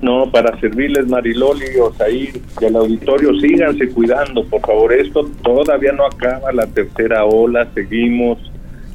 [0.02, 4.92] No, para servirles Mariloli, Osair y el auditorio, síganse cuidando, por favor.
[4.92, 8.38] Esto todavía no acaba la tercera ola, seguimos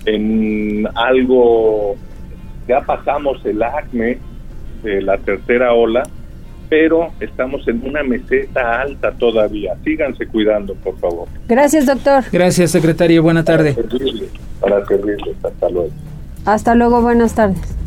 [0.05, 1.95] en algo,
[2.67, 4.17] ya pasamos el acme
[4.83, 6.03] de la tercera ola,
[6.69, 9.75] pero estamos en una meseta alta todavía.
[9.83, 11.27] Síganse cuidando, por favor.
[11.47, 12.23] Gracias, doctor.
[12.31, 13.23] Gracias, secretario.
[13.23, 13.73] Buena tarde.
[13.73, 15.45] Para servirles, para servirles.
[15.45, 15.89] Hasta luego.
[16.45, 17.77] Hasta luego, buenas tardes.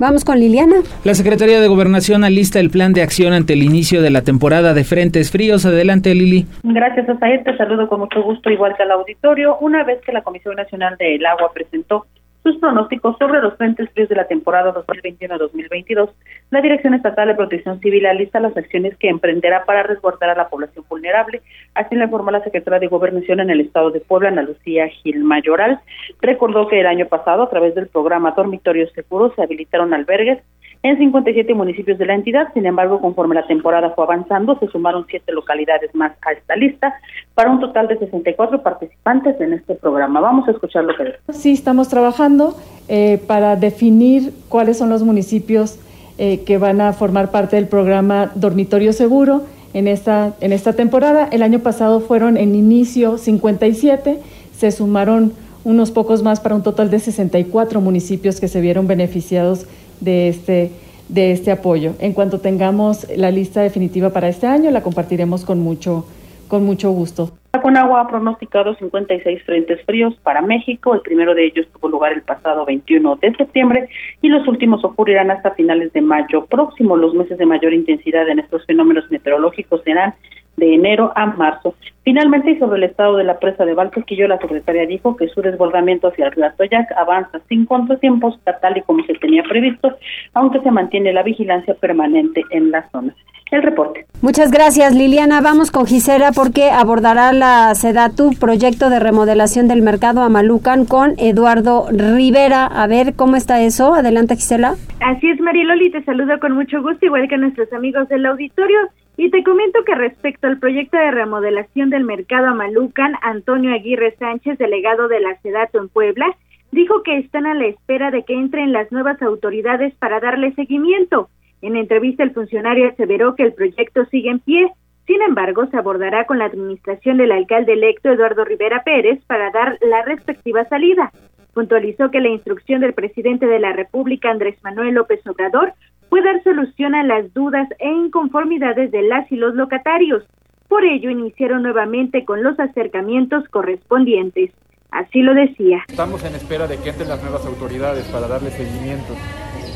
[0.00, 0.76] Vamos con Liliana.
[1.04, 4.72] La Secretaría de Gobernación alista el plan de acción ante el inicio de la temporada
[4.72, 5.66] de frentes fríos.
[5.66, 6.46] Adelante, Lili.
[6.62, 7.44] Gracias, Osair.
[7.44, 9.58] Te saludo con mucho gusto, igual que al auditorio.
[9.60, 12.06] Una vez que la Comisión Nacional del Agua presentó
[12.42, 16.10] sus pronósticos sobre los frentes fríos de la temporada 2021-2022,
[16.50, 20.48] la Dirección Estatal de Protección Civil alista las acciones que emprenderá para resguardar a la
[20.48, 21.42] población vulnerable.
[21.74, 25.22] Así lo informó la secretaria de Gobernación en el estado de Puebla, Ana Lucía Gil
[25.22, 25.80] Mayoral.
[26.20, 30.38] Recordó que el año pasado, a través del programa Dormitorios Seguros, se habilitaron albergues
[30.82, 32.48] en 57 municipios de la entidad.
[32.54, 36.94] Sin embargo, conforme la temporada fue avanzando, se sumaron siete localidades más a esta lista
[37.34, 40.20] para un total de 64 participantes en este programa.
[40.20, 41.14] Vamos a escuchar lo que.
[41.32, 42.54] Sí, estamos trabajando
[42.88, 45.78] eh, para definir cuáles son los municipios
[46.18, 49.42] eh, que van a formar parte del programa Dormitorio Seguro
[49.74, 51.28] en esta, en esta temporada.
[51.30, 54.18] El año pasado fueron en inicio 57,
[54.52, 59.66] se sumaron unos pocos más para un total de 64 municipios que se vieron beneficiados
[60.00, 60.70] de este,
[61.08, 61.94] de este apoyo.
[62.00, 66.06] En cuanto tengamos la lista definitiva para este año, la compartiremos con mucho,
[66.48, 67.32] con mucho gusto.
[67.60, 70.94] Conagua ha pronosticado 56 frentes fríos para México.
[70.94, 73.88] El primero de ellos tuvo lugar el pasado 21 de septiembre
[74.22, 76.96] y los últimos ocurrirán hasta finales de mayo próximo.
[76.96, 80.14] Los meses de mayor intensidad en estos fenómenos meteorológicos serán
[80.56, 81.74] de enero a marzo.
[82.02, 85.42] Finalmente, y sobre el estado de la presa de Valquequillo, la secretaria dijo que su
[85.42, 89.96] desbordamiento hacia el río Atoyac avanza sin contratiempos, tal y como se tenía previsto,
[90.34, 93.14] aunque se mantiene la vigilancia permanente en la zona.
[93.50, 94.06] El reporte.
[94.22, 95.40] Muchas gracias, Liliana.
[95.40, 101.88] Vamos con Gisela porque abordará la SEDATU, proyecto de remodelación del mercado Amalucan, con Eduardo
[101.90, 102.66] Rivera.
[102.66, 103.92] A ver, ¿cómo está eso?
[103.94, 104.74] Adelante, Gisela.
[105.00, 108.78] Así es, Mariloli, te saludo con mucho gusto, igual que nuestros amigos del auditorio.
[109.22, 114.56] Y te comento que respecto al proyecto de remodelación del mercado Amalucan, Antonio Aguirre Sánchez,
[114.56, 116.34] delegado de la SEDATU en Puebla,
[116.72, 121.28] dijo que están a la espera de que entren las nuevas autoridades para darle seguimiento.
[121.60, 124.72] En entrevista, el funcionario aseveró que el proyecto sigue en pie,
[125.06, 129.76] sin embargo, se abordará con la administración del alcalde electo Eduardo Rivera Pérez para dar
[129.82, 131.12] la respectiva salida.
[131.52, 135.74] Puntualizó que la instrucción del presidente de la República, Andrés Manuel López Obrador,
[136.10, 140.24] fue dar solución a las dudas e inconformidades de las y los locatarios.
[140.68, 144.50] Por ello, iniciaron nuevamente con los acercamientos correspondientes.
[144.90, 145.84] Así lo decía.
[145.88, 149.14] Estamos en espera de que entren las nuevas autoridades para darle seguimiento.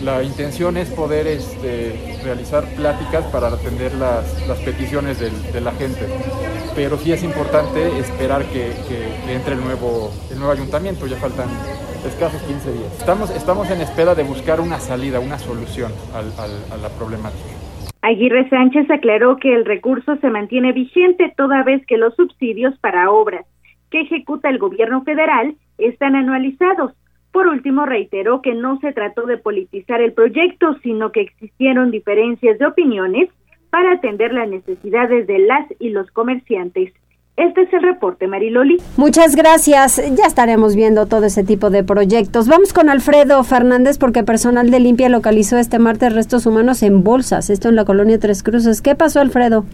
[0.03, 5.71] La intención es poder este, realizar pláticas para atender las, las peticiones del, de la
[5.73, 6.07] gente,
[6.75, 11.17] pero sí es importante esperar que, que, que entre el nuevo, el nuevo ayuntamiento, ya
[11.17, 11.49] faltan
[12.05, 12.99] escasos 15 días.
[12.99, 17.55] Estamos, estamos en espera de buscar una salida, una solución al, al, a la problemática.
[18.03, 23.11] Aguirre Sánchez aclaró que el recurso se mantiene vigente toda vez que los subsidios para
[23.11, 23.47] obras
[23.95, 26.95] que ejecuta el gobierno federal están anualizados,
[27.31, 32.59] Por último, reiteró que no se trató de politizar el proyecto, sino que existieron diferencias
[32.61, 33.29] de opiniones
[33.71, 36.93] para atender las necesidades de las y los comerciantes.
[37.37, 38.79] Este es el reporte, Mariloli.
[38.97, 39.97] Muchas gracias.
[40.17, 42.49] Ya estaremos viendo todo ese tipo de proyectos.
[42.49, 47.51] Vamos con Alfredo Fernández porque personal de limpia localizó este martes restos humanos en bolsas.
[47.51, 48.81] Esto en la colonia Tres Cruces.
[48.81, 49.65] ¿Qué pasó, Alfredo?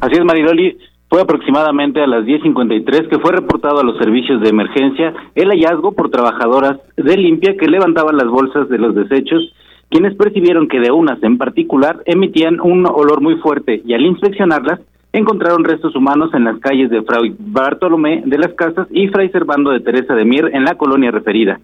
[0.00, 0.78] Así es, Mariloli.
[1.14, 5.92] Fue aproximadamente a las 10.53 que fue reportado a los servicios de emergencia el hallazgo
[5.92, 9.54] por trabajadoras de limpia que levantaban las bolsas de los desechos,
[9.90, 14.80] quienes percibieron que de unas en particular emitían un olor muy fuerte y al inspeccionarlas
[15.12, 19.70] encontraron restos humanos en las calles de Fray Bartolomé de las Casas y Fray Servando
[19.70, 21.60] de Teresa de Mier en la colonia referida.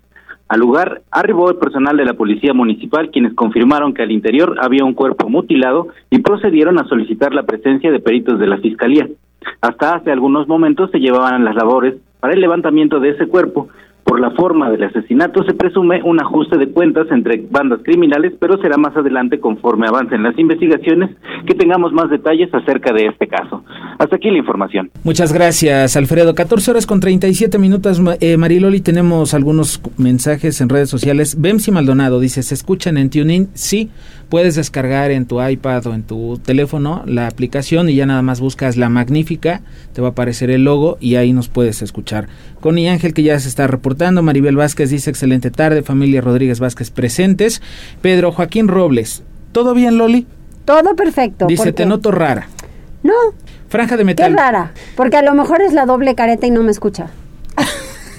[0.51, 4.85] Al lugar arribó el personal de la Policía Municipal, quienes confirmaron que al interior había
[4.85, 9.09] un cuerpo mutilado y procedieron a solicitar la presencia de peritos de la Fiscalía.
[9.61, 13.69] Hasta hace algunos momentos se llevaban las labores para el levantamiento de ese cuerpo,
[14.11, 18.61] por la forma del asesinato se presume un ajuste de cuentas entre bandas criminales, pero
[18.61, 21.11] será más adelante conforme avancen las investigaciones
[21.47, 23.63] que tengamos más detalles acerca de este caso.
[24.01, 24.91] Hasta aquí la información.
[25.05, 26.35] Muchas gracias, Alfredo.
[26.35, 28.81] 14 horas con 37 minutos, eh, Mariloli.
[28.81, 31.41] Tenemos algunos mensajes en redes sociales.
[31.41, 33.51] Bemsi Maldonado dice, ¿se escuchan en TuneIn?
[33.55, 33.91] Sí
[34.31, 38.41] puedes descargar en tu iPad o en tu teléfono la aplicación y ya nada más
[38.41, 39.61] buscas la magnífica,
[39.93, 42.29] te va a aparecer el logo y ahí nos puedes escuchar.
[42.61, 46.91] Connie Ángel que ya se está reportando, Maribel Vázquez dice excelente tarde, familia Rodríguez Vázquez
[46.91, 47.61] presentes,
[48.01, 50.27] Pedro Joaquín Robles, ¿todo bien Loli?
[50.65, 51.47] Todo perfecto.
[51.47, 52.49] Dice, te noto rara.
[53.03, 53.15] No.
[53.69, 54.31] Franja de metal.
[54.31, 57.09] Qué rara, porque a lo mejor es la doble careta y no me escucha.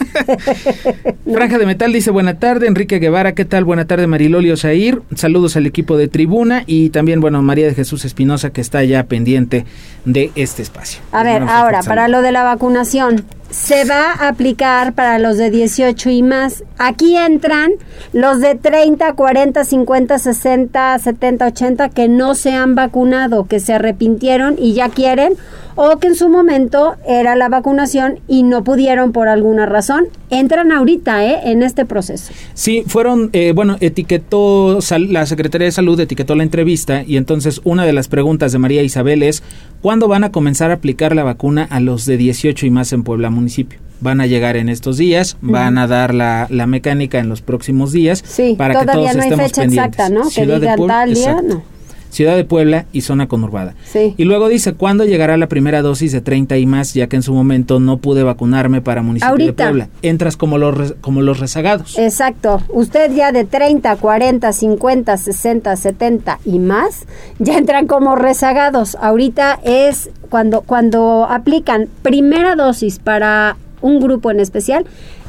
[1.33, 3.63] Franja de Metal dice buena tarde, Enrique Guevara, ¿qué tal?
[3.63, 5.01] Buena tarde, Marilolio Osair.
[5.15, 9.03] Saludos al equipo de Tribuna y también, bueno, María de Jesús Espinosa, que está ya
[9.03, 9.65] pendiente
[10.05, 11.01] de este espacio.
[11.11, 15.51] A ver, ahora, para lo de la vacunación, se va a aplicar para los de
[15.51, 16.63] 18 y más.
[16.77, 17.71] Aquí entran
[18.13, 23.73] los de 30, 40, 50, 60, 70, 80 que no se han vacunado, que se
[23.73, 25.33] arrepintieron y ya quieren
[25.75, 30.71] o que en su momento era la vacunación y no pudieron por alguna razón, entran
[30.71, 31.39] ahorita ¿eh?
[31.45, 32.33] en este proceso.
[32.53, 34.79] Sí, fueron, eh, bueno, etiquetó,
[35.09, 38.83] la Secretaría de Salud etiquetó la entrevista y entonces una de las preguntas de María
[38.83, 39.43] Isabel es,
[39.81, 43.03] ¿cuándo van a comenzar a aplicar la vacuna a los de 18 y más en
[43.03, 43.79] Puebla municipio?
[43.99, 47.91] Van a llegar en estos días, van a dar la, la, mecánica en los próximos
[47.91, 49.99] días sí, para que todos no hay estemos fecha pendientes.
[49.99, 50.27] exacta, ¿no?
[50.27, 51.61] que digan tal día, no.
[52.11, 53.73] Ciudad de Puebla y zona conurbada.
[53.83, 54.13] Sí.
[54.17, 56.93] Y luego dice, ¿cuándo llegará la primera dosis de 30 y más?
[56.93, 59.63] Ya que en su momento no pude vacunarme para municipio Ahorita.
[59.63, 59.89] de Puebla.
[60.01, 61.97] Entras como los, como los rezagados.
[61.97, 62.61] Exacto.
[62.69, 67.05] Usted ya de 30, 40, 50, 60, 70 y más,
[67.39, 68.95] ya entran como rezagados.
[68.95, 74.85] Ahorita es cuando, cuando aplican primera dosis para un grupo en especial,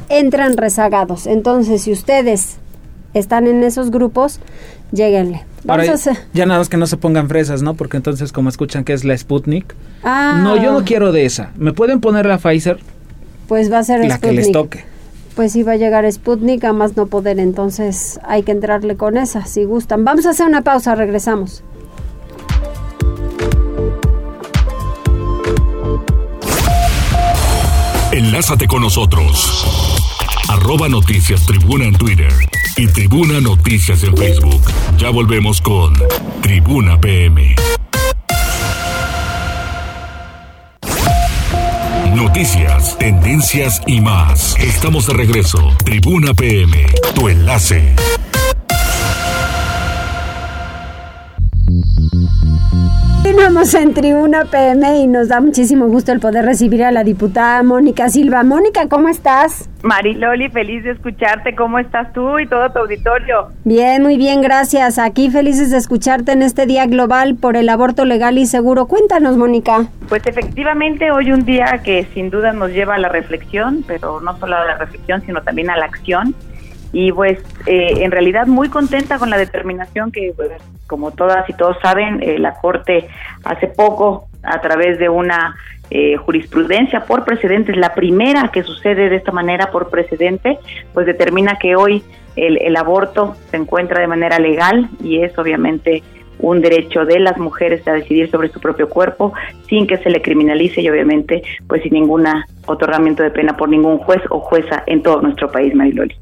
[0.09, 1.27] entran rezagados.
[1.27, 2.57] Entonces, si ustedes
[3.13, 4.39] están en esos grupos,
[4.93, 5.43] lleguenle.
[5.63, 6.17] Vamos Ahora, a hacer.
[6.33, 7.73] Ya nada más que no se pongan fresas, ¿no?
[7.73, 9.73] Porque entonces como escuchan que es la Sputnik.
[10.03, 10.39] Ah.
[10.41, 11.51] No, yo no quiero de esa.
[11.57, 12.79] ¿Me pueden poner la Pfizer?
[13.47, 14.21] Pues va a ser la Sputnik.
[14.21, 14.85] que les toque.
[15.35, 19.17] Pues sí va a llegar Sputnik, a más no poder, entonces hay que entrarle con
[19.17, 20.05] esa, si gustan.
[20.05, 21.63] Vamos a hacer una pausa, regresamos.
[28.11, 29.65] Enlázate con nosotros.
[30.49, 32.31] Arroba Noticias Tribuna en Twitter
[32.77, 34.61] y Tribuna Noticias en Facebook.
[34.97, 35.93] Ya volvemos con
[36.41, 37.55] Tribuna PM.
[42.15, 44.55] Noticias, tendencias y más.
[44.59, 45.75] Estamos de regreso.
[45.83, 47.95] Tribuna PM, tu enlace.
[53.63, 58.09] En Tribuna PM y nos da muchísimo gusto el poder recibir a la diputada Mónica
[58.09, 58.43] Silva.
[58.43, 59.69] Mónica, ¿cómo estás?
[59.83, 61.55] Mariloli, feliz de escucharte.
[61.55, 63.47] ¿Cómo estás tú y todo tu auditorio?
[63.63, 64.99] Bien, muy bien, gracias.
[64.99, 68.87] Aquí felices de escucharte en este Día Global por el Aborto Legal y Seguro.
[68.87, 69.87] Cuéntanos, Mónica.
[70.09, 74.37] Pues efectivamente, hoy un día que sin duda nos lleva a la reflexión, pero no
[74.39, 76.35] solo a la reflexión, sino también a la acción
[76.93, 80.51] y pues eh, en realidad muy contenta con la determinación que pues,
[80.87, 83.07] como todas y todos saben eh, la corte
[83.43, 85.55] hace poco a través de una
[85.89, 90.59] eh, jurisprudencia por precedentes la primera que sucede de esta manera por precedente
[90.93, 92.03] pues determina que hoy
[92.35, 96.03] el, el aborto se encuentra de manera legal y es obviamente
[96.39, 99.33] un derecho de las mujeres a decidir sobre su propio cuerpo
[99.67, 102.25] sin que se le criminalice y obviamente pues sin ningún
[102.67, 106.15] otorgamiento de pena por ningún juez o jueza en todo nuestro país Mariloli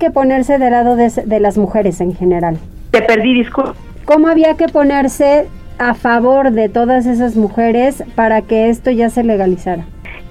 [0.00, 2.58] que ponerse del lado de, de, las mujeres en general.
[2.90, 3.74] Te perdí, disculpa.
[4.04, 5.46] ¿Cómo había que ponerse
[5.78, 9.84] a favor de todas esas mujeres para que esto ya se legalizara?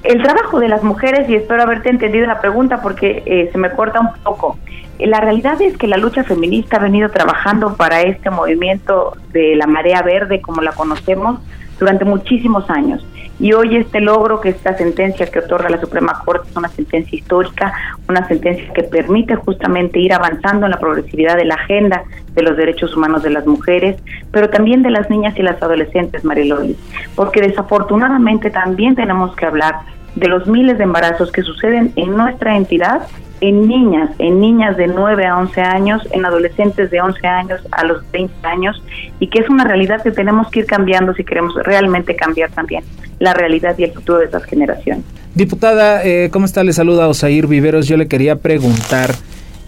[0.03, 3.69] el trabajo de las mujeres, y espero haberte entendido la pregunta porque eh, se me
[3.71, 4.57] corta un poco,
[4.99, 9.67] la realidad es que la lucha feminista ha venido trabajando para este movimiento de la
[9.67, 11.39] marea verde, como la conocemos,
[11.79, 13.05] durante muchísimos años.
[13.39, 17.17] Y hoy este logro, que esta sentencia que otorga la Suprema Corte es una sentencia
[17.17, 17.73] histórica,
[18.09, 22.57] una sentencia que permite justamente ir avanzando en la progresividad de la agenda de los
[22.57, 26.75] derechos humanos de las mujeres, pero también de las niñas y las adolescentes, Mariloli,
[27.15, 29.75] porque desafortunadamente también tenemos que hablar
[30.15, 33.07] de los miles de embarazos que suceden en nuestra entidad
[33.41, 37.85] en niñas, en niñas de 9 a 11 años, en adolescentes de 11 años a
[37.85, 38.81] los 20 años,
[39.19, 42.83] y que es una realidad que tenemos que ir cambiando si queremos realmente cambiar también
[43.19, 45.03] la realidad y el futuro de estas generaciones.
[45.35, 46.63] Diputada, eh, ¿cómo está?
[46.63, 47.87] Le saluda Osair Viveros.
[47.87, 49.11] Yo le quería preguntar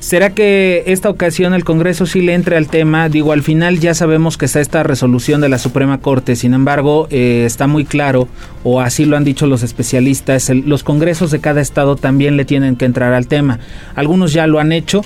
[0.02, 3.08] ¿Será que esta ocasión el Congreso sí le entre al tema?
[3.08, 7.08] Digo, al final ya sabemos que está esta resolución de la Suprema Corte, sin embargo,
[7.12, 8.28] eh, está muy claro,
[8.64, 12.78] o así lo han dicho los especialistas, los Congresos de cada estado también le tienen
[12.78, 13.60] que entrar al tema.
[13.94, 15.02] Algunos ya lo han hecho.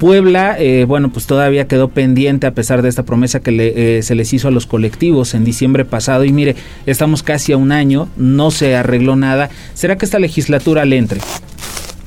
[0.00, 3.52] Puebla, eh, bueno, pues todavía quedó pendiente a pesar de esta promesa que
[3.98, 6.24] eh, se les hizo a los colectivos en diciembre pasado.
[6.24, 9.48] Y mire, estamos casi a un año, no se arregló nada.
[9.74, 11.20] ¿Será que esta legislatura le entre?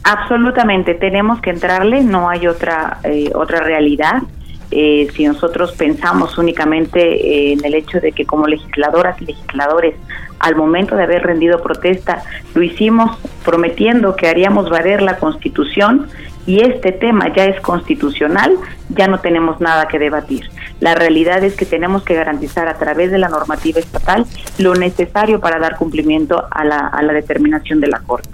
[0.03, 4.23] Absolutamente, tenemos que entrarle, no hay otra, eh, otra realidad.
[4.69, 9.95] Eh, si nosotros pensamos únicamente eh, en el hecho de que como legisladoras y legisladores,
[10.39, 12.23] al momento de haber rendido protesta,
[12.53, 16.07] lo hicimos prometiendo que haríamos valer la Constitución
[16.45, 18.57] y este tema ya es constitucional,
[18.89, 20.49] ya no tenemos nada que debatir.
[20.79, 24.25] La realidad es que tenemos que garantizar a través de la normativa estatal
[24.57, 28.29] lo necesario para dar cumplimiento a la, a la determinación de la Corte.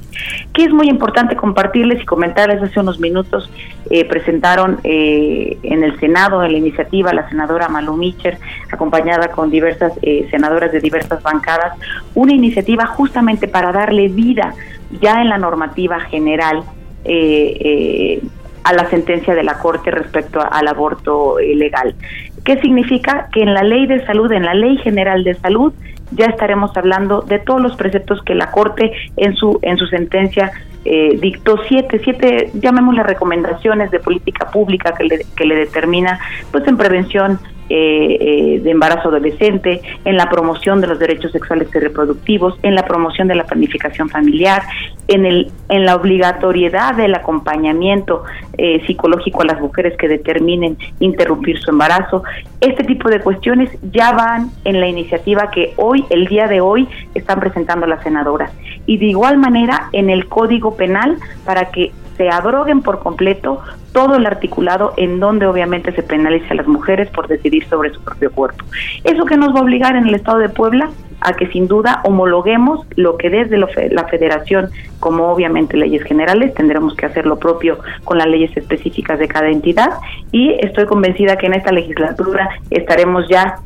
[0.54, 3.50] Que es muy importante compartirles y comentarles hace unos minutos,
[3.90, 8.38] eh, presentaron eh, en el Senado, en la iniciativa, la senadora Malu Micher,
[8.72, 11.78] acompañada con diversas eh, senadoras de diversas bancadas,
[12.14, 14.54] una iniciativa justamente para darle vida
[15.02, 16.64] ya en la normativa general
[18.64, 21.96] a la sentencia de la Corte respecto al aborto legal.
[22.50, 23.30] ¿Qué significa?
[23.32, 25.72] Que en la ley de salud, en la ley general de salud,
[26.10, 30.52] ya estaremos hablando de todos los preceptos que la Corte en su, en su sentencia
[30.84, 36.20] eh, dictó siete, siete, llamémosle recomendaciones de política pública que le, que le determina,
[36.52, 37.38] pues en prevención
[37.70, 42.76] eh, eh, de embarazo adolescente, en la promoción de los derechos sexuales y reproductivos, en
[42.76, 44.64] la promoción de la planificación familiar,
[45.08, 48.24] en, el, en la obligatoriedad del acompañamiento
[48.58, 52.24] eh, psicológico a las mujeres que determinen interrumpir su embarazo.
[52.60, 56.88] Este tipo de cuestiones ya van en la iniciativa que hoy, el día de hoy,
[57.14, 58.52] están presentando las senadoras.
[58.86, 63.62] Y de igual manera en el Código Penal para que se abroguen por completo
[63.94, 68.04] todo el articulado en donde obviamente se penaliza a las mujeres por decidir sobre su
[68.04, 68.66] propio cuerpo.
[69.06, 70.90] Eso que nos va a obligar en el Estado de Puebla
[71.22, 76.94] a que sin duda homologuemos lo que desde la federación, como obviamente leyes generales, tendremos
[76.96, 79.92] que hacer lo propio con las leyes específicas de cada entidad
[80.34, 83.60] y estoy convencida que en esta legislatura estaremos ya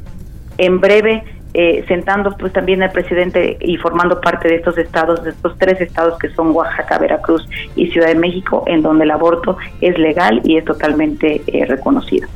[0.59, 1.23] en breve
[1.53, 5.79] eh, sentando pues también al presidente y formando parte de estos estados, de estos tres
[5.81, 10.41] estados que son Oaxaca, Veracruz y Ciudad de México, en donde el aborto es legal
[10.43, 12.27] y es totalmente eh, reconocido.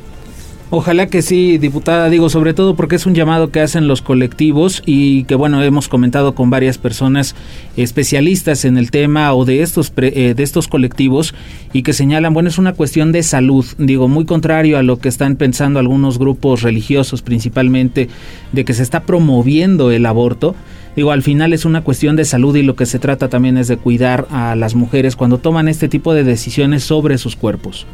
[0.70, 4.82] Ojalá que sí, diputada, digo, sobre todo porque es un llamado que hacen los colectivos
[4.84, 7.34] y que, bueno, hemos comentado con varias personas
[7.78, 11.34] especialistas en el tema o de estos, eh, de estos colectivos
[11.72, 15.08] y que señalan, bueno, es una cuestión de salud, digo, muy contrario a lo que
[15.08, 18.10] están pensando algunos grupos religiosos principalmente,
[18.52, 20.54] de que se está promoviendo el aborto.
[20.96, 23.68] Digo, al final es una cuestión de salud y lo que se trata también es
[23.68, 27.86] de cuidar a las mujeres cuando toman este tipo de decisiones sobre sus cuerpos.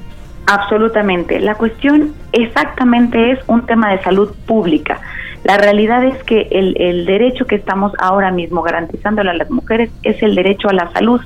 [0.47, 1.41] Absolutamente.
[1.41, 5.01] La cuestión exactamente es un tema de salud pública.
[5.45, 9.91] La realidad es que el, el derecho que estamos ahora mismo garantizándole a las mujeres
[10.03, 11.21] es el derecho a la salud.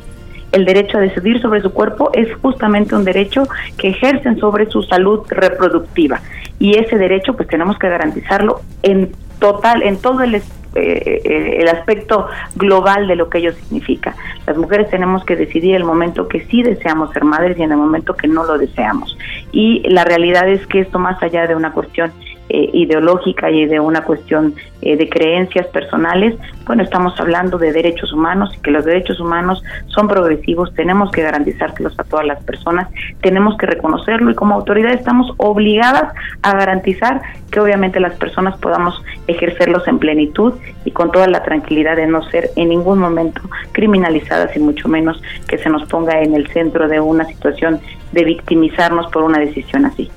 [0.53, 3.45] El derecho a decidir sobre su cuerpo es justamente un derecho
[3.77, 6.21] que ejercen sobre su salud reproductiva.
[6.59, 10.43] Y ese derecho pues tenemos que garantizarlo en total, en todo el eh,
[10.75, 14.15] eh, el aspecto global de lo que ello significa.
[14.47, 17.79] Las mujeres tenemos que decidir el momento que sí deseamos ser madres y en el
[17.79, 19.17] momento que no lo deseamos.
[19.53, 22.13] Y la realidad es que esto más allá de una cuestión
[22.49, 26.35] eh, ideológica y de una cuestión eh, de creencias personales,
[26.67, 31.23] bueno, estamos hablando de derechos humanos y que los derechos humanos son progresivos, tenemos que
[31.23, 32.89] garantizárselos a todas las personas,
[33.21, 37.21] tenemos que reconocerlo y como autoridad estamos obligadas a garantizar
[37.51, 42.23] que obviamente las personas podamos ejercerlos en plenitud y con toda la tranquilidad de no
[42.31, 43.43] ser en ningún momento
[43.73, 47.81] criminalizadas y mucho menos que se nos ponga en el centro de una situación
[48.13, 50.11] de victimizarnos por una decisión así.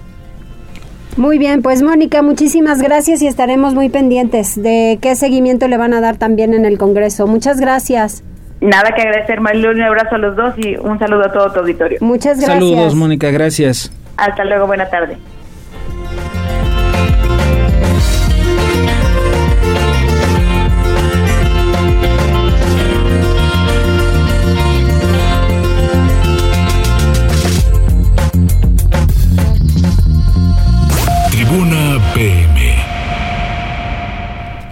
[1.18, 5.94] Muy bien, pues Mónica, muchísimas gracias y estaremos muy pendientes de qué seguimiento le van
[5.94, 7.28] a dar también en el Congreso.
[7.28, 8.24] Muchas gracias.
[8.62, 11.60] Nada que agradecer, Marilón, un abrazo a los dos y un saludo a todo tu
[11.60, 11.98] auditorio.
[12.02, 12.60] Muchas gracias.
[12.60, 13.92] Saludos, Mónica, gracias.
[14.18, 15.18] Hasta luego, buena tarde.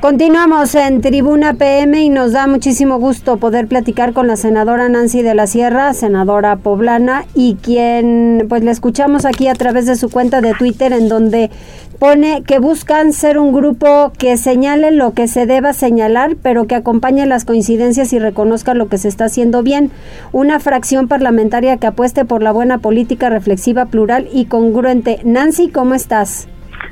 [0.01, 5.23] Continuamos en Tribuna PM y nos da muchísimo gusto poder platicar con la senadora Nancy
[5.23, 10.09] de la Sierra, senadora poblana, y quien pues le escuchamos aquí a través de su
[10.09, 11.51] cuenta de Twitter en donde
[11.99, 16.75] pone que buscan ser un grupo que señale lo que se deba señalar, pero que
[16.75, 19.91] acompañe las coincidencias y reconozca lo que se está haciendo bien.
[20.31, 25.19] Una fracción parlamentaria que apueste por la buena política reflexiva, plural y congruente.
[25.25, 26.47] Nancy, ¿cómo estás?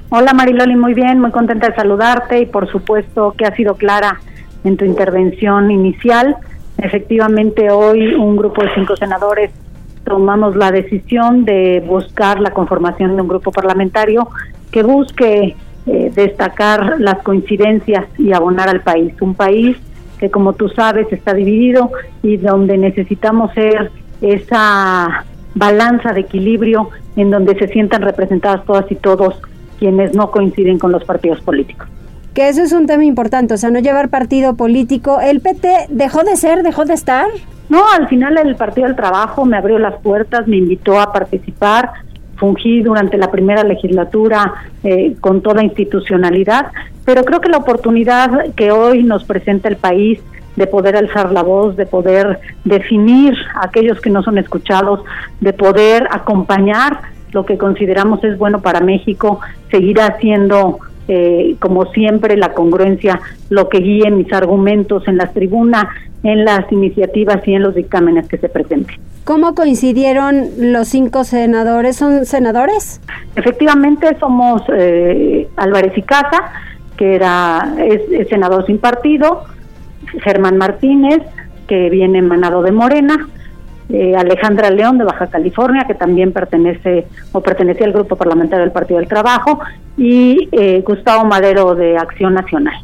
[0.09, 4.19] Hola Mariloli, muy bien, muy contenta de saludarte y por supuesto que ha sido clara
[4.63, 6.37] en tu intervención inicial.
[6.77, 9.51] Efectivamente, hoy un grupo de cinco senadores
[10.05, 14.29] tomamos la decisión de buscar la conformación de un grupo parlamentario
[14.71, 19.13] que busque eh, destacar las coincidencias y abonar al país.
[19.21, 19.75] Un país
[20.19, 21.91] que, como tú sabes, está dividido
[22.23, 25.25] y donde necesitamos ser esa
[25.55, 29.41] balanza de equilibrio en donde se sientan representadas todas y todos
[29.79, 31.87] quienes no coinciden con los partidos políticos.
[32.33, 35.19] Que eso es un tema importante, o sea, no llevar partido político.
[35.19, 37.27] ¿El PT dejó de ser, dejó de estar?
[37.69, 41.91] No, al final el Partido del Trabajo me abrió las puertas, me invitó a participar,
[42.37, 44.53] fungí durante la primera legislatura
[44.83, 46.67] eh, con toda institucionalidad,
[47.03, 50.19] pero creo que la oportunidad que hoy nos presenta el país
[50.55, 55.01] de poder alzar la voz, de poder definir a aquellos que no son escuchados,
[55.39, 56.99] de poder acompañar
[57.31, 63.19] lo que consideramos es bueno para México, seguirá siendo, eh, como siempre, la congruencia
[63.49, 65.85] lo que guíe mis argumentos en las tribunas,
[66.23, 68.95] en las iniciativas y en los dictámenes que se presenten.
[69.23, 71.97] ¿Cómo coincidieron los cinco senadores?
[71.97, 73.01] ¿Son senadores?
[73.35, 76.51] Efectivamente, somos eh, Álvarez y Casa,
[76.95, 79.43] que era es, senador sin partido,
[80.23, 81.21] Germán Martínez,
[81.67, 83.27] que viene emanado de Morena,
[83.89, 88.73] eh, Alejandra León de Baja California, que también pertenece o pertenecía al grupo parlamentario del
[88.73, 89.59] Partido del Trabajo,
[89.97, 92.75] y eh, Gustavo Madero de Acción Nacional.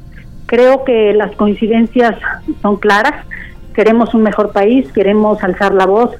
[0.45, 2.15] Creo que las coincidencias
[2.61, 3.25] son claras.
[3.73, 6.11] Queremos un mejor país, queremos alzar la voz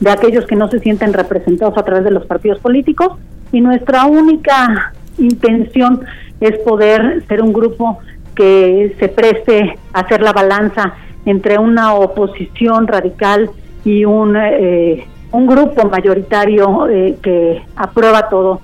[0.00, 3.18] de aquellos que no se sienten representados a través de los partidos políticos
[3.52, 6.00] y nuestra única intención
[6.40, 7.98] es poder ser un grupo
[8.34, 10.94] que se preste a hacer la balanza
[11.26, 13.50] entre una oposición radical
[13.84, 18.60] y un, eh, un grupo mayoritario eh, que aprueba todo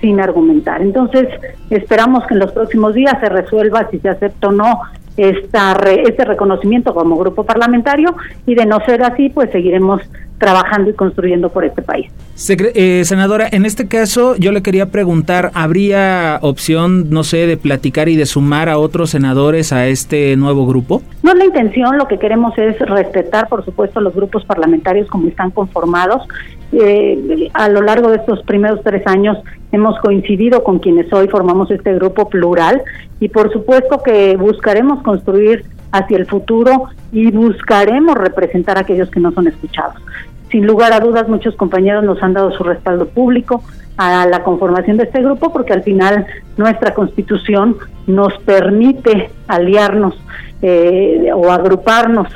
[0.00, 0.80] sin argumentar.
[0.80, 1.28] Entonces,
[1.70, 4.80] esperamos que en los próximos días se resuelva si se acepta o no
[5.16, 8.14] esta este reconocimiento como grupo parlamentario
[8.46, 10.00] y de no ser así, pues seguiremos
[10.38, 12.10] trabajando y construyendo por este país.
[12.48, 18.08] Eh, senadora, en este caso yo le quería preguntar, ¿habría opción, no sé, de platicar
[18.08, 21.02] y de sumar a otros senadores a este nuevo grupo?
[21.22, 25.26] No es la intención, lo que queremos es respetar, por supuesto, los grupos parlamentarios como
[25.28, 26.22] están conformados.
[26.70, 29.38] Eh, a lo largo de estos primeros tres años
[29.72, 32.82] hemos coincidido con quienes hoy formamos este grupo plural
[33.20, 39.20] y por supuesto que buscaremos construir hacia el futuro y buscaremos representar a aquellos que
[39.20, 40.02] no son escuchados.
[40.50, 43.62] Sin lugar a dudas, muchos compañeros nos han dado su respaldo público
[43.98, 46.26] a la conformación de este grupo porque al final
[46.56, 47.76] nuestra constitución
[48.06, 50.14] nos permite aliarnos
[50.62, 52.28] eh, o agruparnos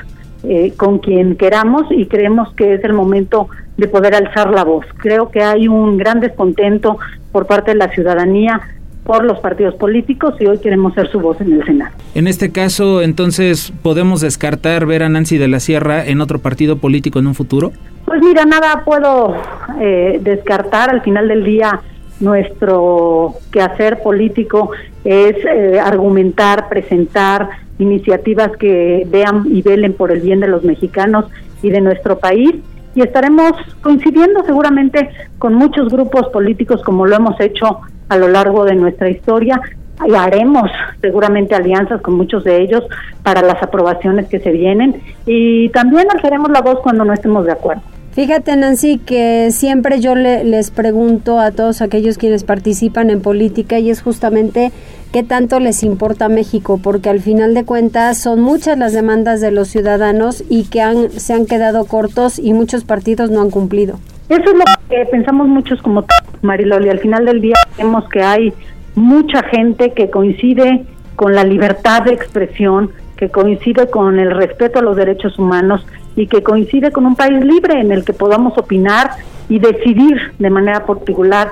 [0.42, 4.84] eh, con quien queramos y creemos que es el momento de poder alzar la voz.
[4.98, 6.98] Creo que hay un gran descontento
[7.30, 8.60] por parte de la ciudadanía
[9.04, 11.92] por los partidos políticos y hoy queremos ser su voz en el Senado.
[12.14, 16.78] En este caso, entonces, ¿podemos descartar ver a Nancy de la Sierra en otro partido
[16.78, 17.72] político en un futuro?
[18.04, 19.36] Pues mira, nada puedo
[19.80, 20.90] eh, descartar.
[20.90, 21.80] Al final del día,
[22.20, 24.70] nuestro quehacer político
[25.04, 27.48] es eh, argumentar, presentar
[27.78, 31.26] iniciativas que vean y velen por el bien de los mexicanos
[31.62, 32.54] y de nuestro país.
[32.94, 38.64] Y estaremos coincidiendo seguramente con muchos grupos políticos como lo hemos hecho a lo largo
[38.64, 39.60] de nuestra historia
[40.06, 40.70] y haremos
[41.00, 42.82] seguramente alianzas con muchos de ellos
[43.22, 47.52] para las aprobaciones que se vienen y también alzaremos la voz cuando no estemos de
[47.52, 47.82] acuerdo.
[48.12, 53.88] Fíjate, Nancy, que siempre yo les pregunto a todos aquellos quienes participan en política y
[53.88, 54.70] es justamente
[55.12, 59.50] qué tanto les importa México, porque al final de cuentas son muchas las demandas de
[59.52, 63.98] los ciudadanos y que han, se han quedado cortos y muchos partidos no han cumplido.
[64.28, 66.04] Eso es lo que pensamos muchos como
[66.40, 66.88] Mariloli.
[66.88, 68.52] Al final del día vemos que hay
[68.94, 70.86] mucha gente que coincide
[71.16, 75.86] con la libertad de expresión, que coincide con el respeto a los derechos humanos
[76.16, 79.10] y que coincide con un país libre en el que podamos opinar
[79.48, 81.50] y decidir de manera particular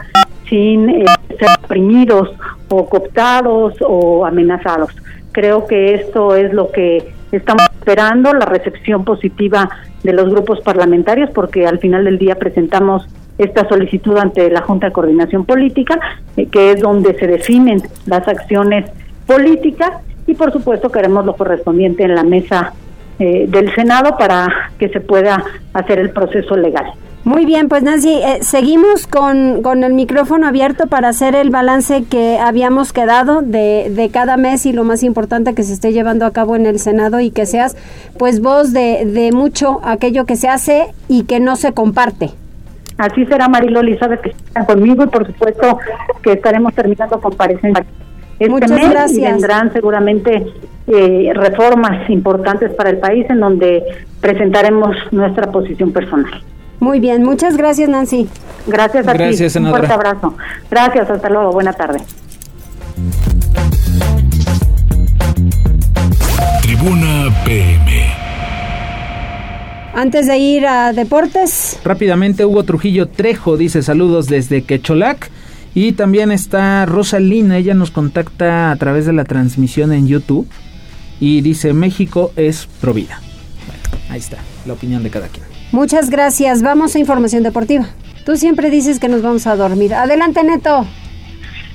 [0.51, 1.05] sin eh,
[1.39, 2.29] ser oprimidos
[2.69, 4.91] o cooptados o amenazados.
[5.33, 9.71] Creo que esto es lo que estamos esperando, la recepción positiva
[10.03, 13.07] de los grupos parlamentarios, porque al final del día presentamos
[13.39, 15.99] esta solicitud ante la Junta de Coordinación Política,
[16.37, 18.91] eh, que es donde se definen las acciones
[19.27, 19.93] políticas
[20.27, 22.73] y por supuesto queremos lo correspondiente en la mesa
[23.19, 26.87] eh, del Senado para que se pueda hacer el proceso legal.
[27.25, 32.05] Muy bien, pues Nancy, eh, seguimos con, con, el micrófono abierto para hacer el balance
[32.05, 36.25] que habíamos quedado de, de, cada mes y lo más importante que se esté llevando
[36.25, 37.77] a cabo en el Senado y que seas
[38.19, 42.31] pues voz de, de mucho aquello que se hace y que no se comparte.
[42.97, 45.79] Así será Mariloli, sabe que están conmigo y por supuesto
[46.23, 47.87] que estaremos terminando comparecencias
[48.41, 49.19] este Muchas mes gracias.
[49.19, 50.47] y vendrán seguramente
[50.87, 53.85] eh, reformas importantes para el país en donde
[54.23, 56.43] presentaremos nuestra posición personal.
[56.81, 58.29] Muy bien, muchas gracias Nancy.
[58.67, 59.59] Gracias a ti.
[59.59, 60.35] Un fuerte abrazo.
[60.71, 61.53] Gracias, hasta luego.
[61.53, 62.01] Buena tarde.
[66.63, 68.07] Tribuna PM.
[69.95, 71.79] Antes de ir a deportes.
[71.85, 75.31] Rápidamente, Hugo Trujillo Trejo dice saludos desde Quecholac.
[75.75, 80.49] Y también está Rosalina, ella nos contacta a través de la transmisión en YouTube
[81.21, 83.21] y dice México es pro vida.
[83.67, 85.50] Bueno, ahí está, la opinión de cada quien.
[85.73, 86.63] Muchas gracias.
[86.63, 87.87] Vamos a información deportiva.
[88.25, 89.95] Tú siempre dices que nos vamos a dormir.
[89.95, 90.87] Adelante, Neto.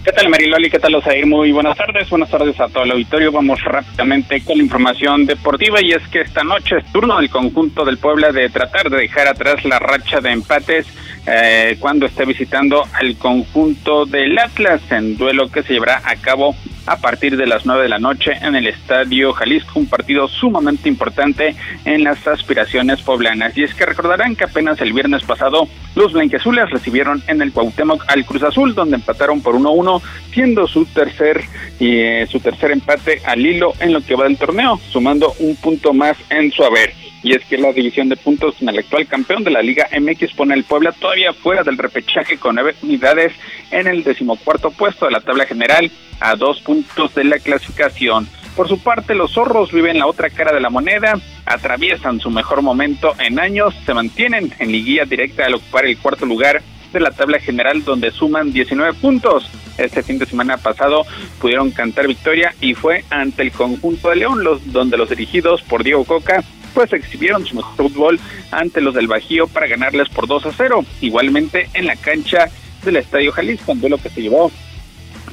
[0.05, 0.69] ¿Qué tal Mariloli?
[0.69, 1.25] ¿Qué tal Osair?
[1.25, 3.31] Muy buenas tardes, buenas tardes a todo el auditorio.
[3.31, 7.83] Vamos rápidamente con la información deportiva y es que esta noche es turno del conjunto
[7.83, 10.85] del Puebla de tratar de dejar atrás la racha de empates
[11.27, 16.55] eh, cuando esté visitando al conjunto del Atlas en duelo que se llevará a cabo
[16.85, 20.87] a partir de las nueve de la noche en el Estadio Jalisco, un partido sumamente
[20.87, 23.57] importante en las aspiraciones poblanas.
[23.57, 28.05] Y es que recordarán que apenas el viernes pasado los blanqueazules recibieron en el Cuauhtémoc
[28.07, 30.01] al Cruz Azul, donde empataron por 1-1,
[30.31, 31.41] siendo su tercer
[31.79, 35.93] eh, su tercer empate al hilo en lo que va del torneo, sumando un punto
[35.93, 36.93] más en su haber
[37.25, 40.33] y es que la división de puntos en el actual campeón de la Liga MX
[40.33, 43.33] pone al Puebla todavía fuera del repechaje con nueve unidades
[43.71, 48.27] en el decimocuarto puesto de la tabla general a dos puntos de la clasificación.
[48.55, 52.61] Por su parte, los zorros viven la otra cara de la moneda, atraviesan su mejor
[52.61, 56.61] momento en años, se mantienen en liguilla directa al ocupar el cuarto lugar
[56.95, 59.49] de la tabla general donde suman 19 puntos.
[59.77, 61.05] Este fin de semana pasado
[61.39, 65.83] pudieron cantar victoria y fue ante el conjunto de León, los, donde los dirigidos por
[65.83, 66.43] Diego Coca
[66.73, 68.19] pues exhibieron su mejor fútbol
[68.51, 70.85] ante los del Bajío para ganarles por 2 a 0.
[71.01, 72.49] Igualmente en la cancha
[72.83, 74.51] del Estadio Jalisco, un duelo que se llevó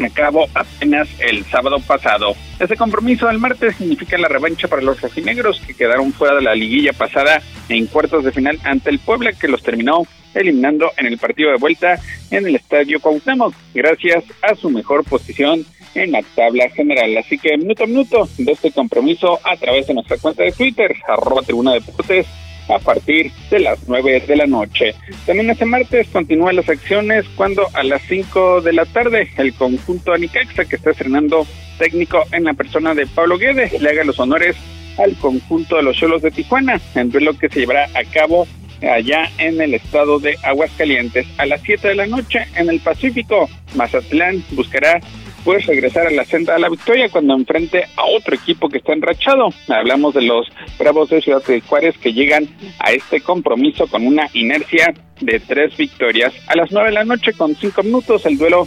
[0.05, 2.35] a cabo apenas el sábado pasado.
[2.59, 6.55] Ese compromiso del martes significa la revancha para los rojinegros que quedaron fuera de la
[6.55, 10.03] liguilla pasada en cuartos de final ante el Puebla que los terminó
[10.35, 11.99] eliminando en el partido de vuelta
[12.31, 17.17] en el Estadio Cuauhtémoc gracias a su mejor posición en la tabla general.
[17.19, 20.95] Así que minuto a minuto de este compromiso a través de nuestra cuenta de Twitter,
[21.07, 22.27] arroba tribuna deportes,
[22.69, 24.95] a partir de las 9 de la noche.
[25.27, 30.13] También este martes continúan las acciones cuando a las 5 de la tarde el conjunto
[30.13, 31.47] Anicaxa, que está estrenando
[31.79, 34.57] técnico en la persona de Pablo Guedes, le haga los honores
[34.99, 38.47] al conjunto de los Cholos de Tijuana, en duelo que se llevará a cabo
[38.83, 41.27] allá en el estado de Aguascalientes.
[41.39, 45.01] A las 7 de la noche en el Pacífico, Mazatlán buscará
[45.45, 48.93] pues regresar a la senda de la victoria cuando enfrente a otro equipo que está
[48.93, 49.49] enrachado.
[49.69, 50.47] Hablamos de los
[50.79, 55.77] Bravos de Ciudad de Juárez que llegan a este compromiso con una inercia de tres
[55.77, 56.33] victorias.
[56.49, 58.67] A las nueve de la noche con cinco minutos el duelo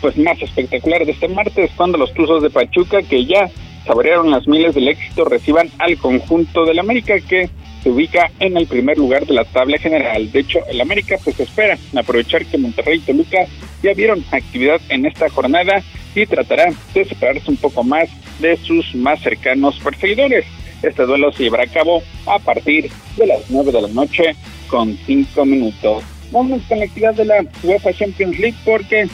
[0.00, 3.50] pues más espectacular de este martes cuando los Tuzos de Pachuca que ya
[3.86, 7.50] saborearon las miles del éxito reciban al conjunto del América que
[7.82, 10.30] se ubica en el primer lugar de la tabla general.
[10.30, 13.46] De hecho, el América pues espera aprovechar que Monterrey y Toluca
[13.82, 15.82] ya vieron actividad en esta jornada
[16.14, 18.08] y tratará de separarse un poco más
[18.38, 20.44] de sus más cercanos perseguidores.
[20.82, 24.36] Este duelo se llevará a cabo a partir de las 9 de la noche
[24.68, 26.04] con 5 minutos.
[26.30, 29.08] Vamos con la actividad de la UEFA Champions League porque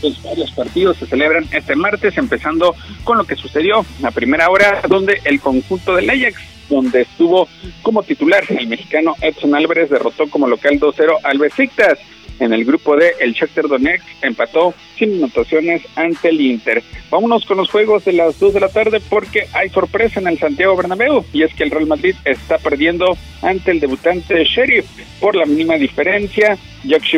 [0.00, 2.74] pues, varios partidos se celebran este martes, empezando
[3.04, 7.48] con lo que sucedió la primera hora, donde el conjunto del Ajax donde estuvo
[7.82, 11.98] como titular el mexicano Edson Álvarez derrotó como local 2-0 al Besiktas.
[12.40, 16.82] En el grupo D, el Shakhtar Donetsk empató sin anotaciones ante el Inter.
[17.10, 20.38] Vámonos con los juegos de las 2 de la tarde porque hay sorpresa en el
[20.38, 24.86] Santiago Bernabéu y es que el Real Madrid está perdiendo ante el debutante Sheriff
[25.20, 26.58] por la mínima diferencia.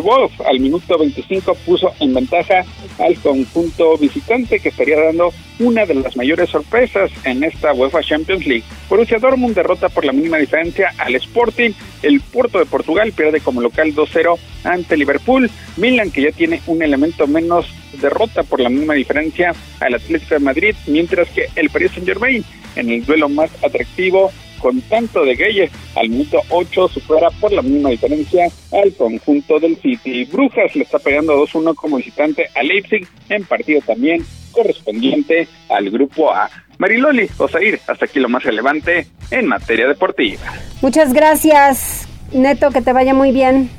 [0.02, 2.64] Wolf al minuto 25 puso en ventaja
[2.98, 8.46] al conjunto visitante que estaría dando una de las mayores sorpresas en esta UEFA Champions
[8.46, 8.64] League.
[8.88, 11.70] Borussia Dortmund derrota por la mínima diferencia al Sporting.
[12.02, 15.50] El Puerto de Portugal pierde como local 2-0 ante Liverpool.
[15.76, 17.66] Milan, que ya tiene un elemento menos,
[18.00, 22.44] derrota por la misma diferencia al Atlético de Madrid, mientras que el Paris Saint-Germain,
[22.76, 27.62] en el duelo más atractivo, con tanto de Gueye al minuto 8 supera por la
[27.62, 30.24] misma diferencia al conjunto del City.
[30.24, 36.32] Brujas le está pegando 2-1 como visitante a Leipzig en partido también correspondiente al grupo
[36.32, 36.50] A.
[36.78, 40.42] Mariloli, Osair, hasta aquí lo más relevante en materia deportiva.
[40.82, 43.70] Muchas gracias, Neto, que te vaya muy bien.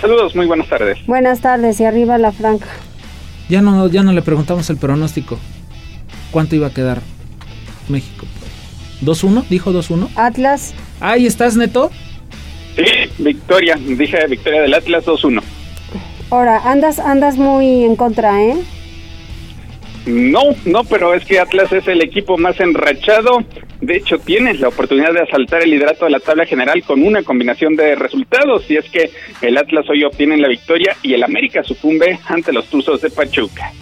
[0.00, 0.98] Saludos, muy buenas tardes.
[1.06, 2.66] Buenas tardes y arriba la franca.
[3.48, 5.38] Ya no, ya no le preguntamos el pronóstico.
[6.30, 7.00] ¿Cuánto iba a quedar
[7.88, 8.26] México?
[9.04, 9.46] ¿2-1?
[9.48, 10.08] ¿Dijo 2-1?
[10.16, 10.74] Atlas.
[11.00, 11.90] Ahí estás, Neto.
[12.76, 12.84] Sí,
[13.18, 13.76] victoria.
[13.76, 15.42] Dije victoria del Atlas 2-1.
[16.30, 18.56] Ahora, andas, andas muy en contra, ¿eh?
[20.06, 23.44] No, no, pero es que Atlas es el equipo más enrachado.
[23.80, 27.22] De hecho, tienes la oportunidad de asaltar el liderato de la tabla general con una
[27.22, 28.68] combinación de resultados.
[28.70, 32.66] Y es que el Atlas hoy obtiene la victoria y el América sucumbe ante los
[32.66, 33.72] Tuzos de Pachuca.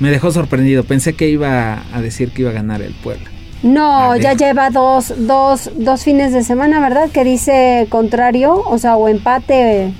[0.00, 0.84] Me dejó sorprendido.
[0.84, 3.30] Pensé que iba a decir que iba a ganar el Puebla.
[3.62, 7.10] No, ya lleva dos, dos, dos fines de semana, ¿verdad?
[7.10, 9.92] Que dice contrario, o sea, o empate.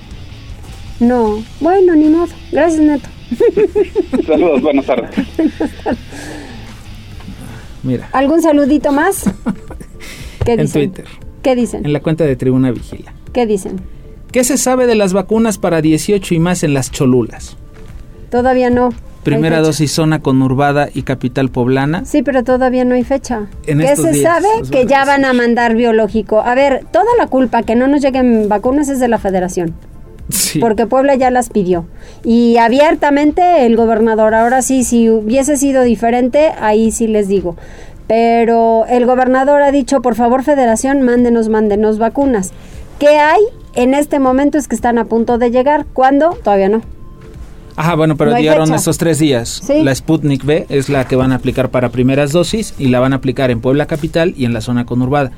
[0.98, 2.28] No, bueno, ni modo.
[2.52, 3.08] Gracias, Neto.
[4.26, 5.10] Saludos, buenas tardes.
[7.82, 8.08] Mira.
[8.12, 9.24] ¿Algún saludito más?
[10.44, 10.92] ¿Qué en dicen?
[10.92, 11.06] Twitter.
[11.42, 11.84] ¿Qué dicen?
[11.84, 13.14] En la cuenta de Tribuna Vigila.
[13.32, 13.80] ¿Qué dicen?
[14.32, 17.56] ¿Qué se sabe de las vacunas para 18 y más en las Cholulas?
[18.30, 18.90] Todavía no.
[19.22, 22.04] Primera dosis zona conurbada y capital poblana.
[22.06, 23.48] Sí, pero todavía no hay fecha.
[23.66, 24.48] En ¿Qué se días, sabe?
[24.70, 26.40] Que ya van a mandar biológico.
[26.40, 29.74] A ver, toda la culpa que no nos lleguen vacunas es de la federación.
[30.30, 30.58] Sí.
[30.58, 31.86] Porque Puebla ya las pidió.
[32.24, 37.56] Y abiertamente el gobernador, ahora sí, si hubiese sido diferente, ahí sí les digo.
[38.06, 42.52] Pero el gobernador ha dicho, por favor, federación, mándenos, mándenos vacunas.
[42.98, 43.40] ¿Qué hay?
[43.74, 45.84] En este momento es que están a punto de llegar.
[45.92, 46.38] ¿Cuándo?
[46.42, 46.82] Todavía no.
[47.76, 48.74] Ajá, bueno, pero No fecha.
[48.76, 49.60] estos tres días.
[49.64, 49.82] Sí.
[49.82, 53.12] La Sputnik B es la que van a aplicar para primeras dosis y la van
[53.12, 55.30] a aplicar en Puebla Capital y en la zona conurbada.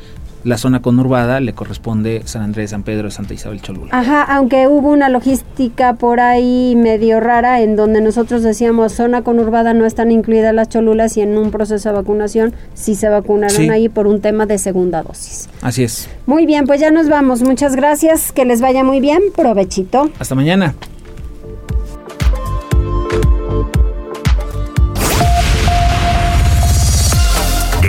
[0.45, 3.91] La zona conurbada le corresponde San Andrés, San Pedro, Santa Isabel, Cholula.
[3.93, 9.73] Ajá, aunque hubo una logística por ahí medio rara en donde nosotros decíamos zona conurbada
[9.73, 13.69] no están incluidas las cholulas y en un proceso de vacunación sí se vacunaron Sí.
[13.71, 15.49] ahí por un tema de segunda dosis.
[15.61, 16.09] Así es.
[16.27, 17.43] Muy bien, pues ya nos vamos.
[17.43, 19.21] Muchas gracias, que les vaya muy bien.
[19.37, 20.11] Provechito.
[20.19, 20.75] Hasta mañana.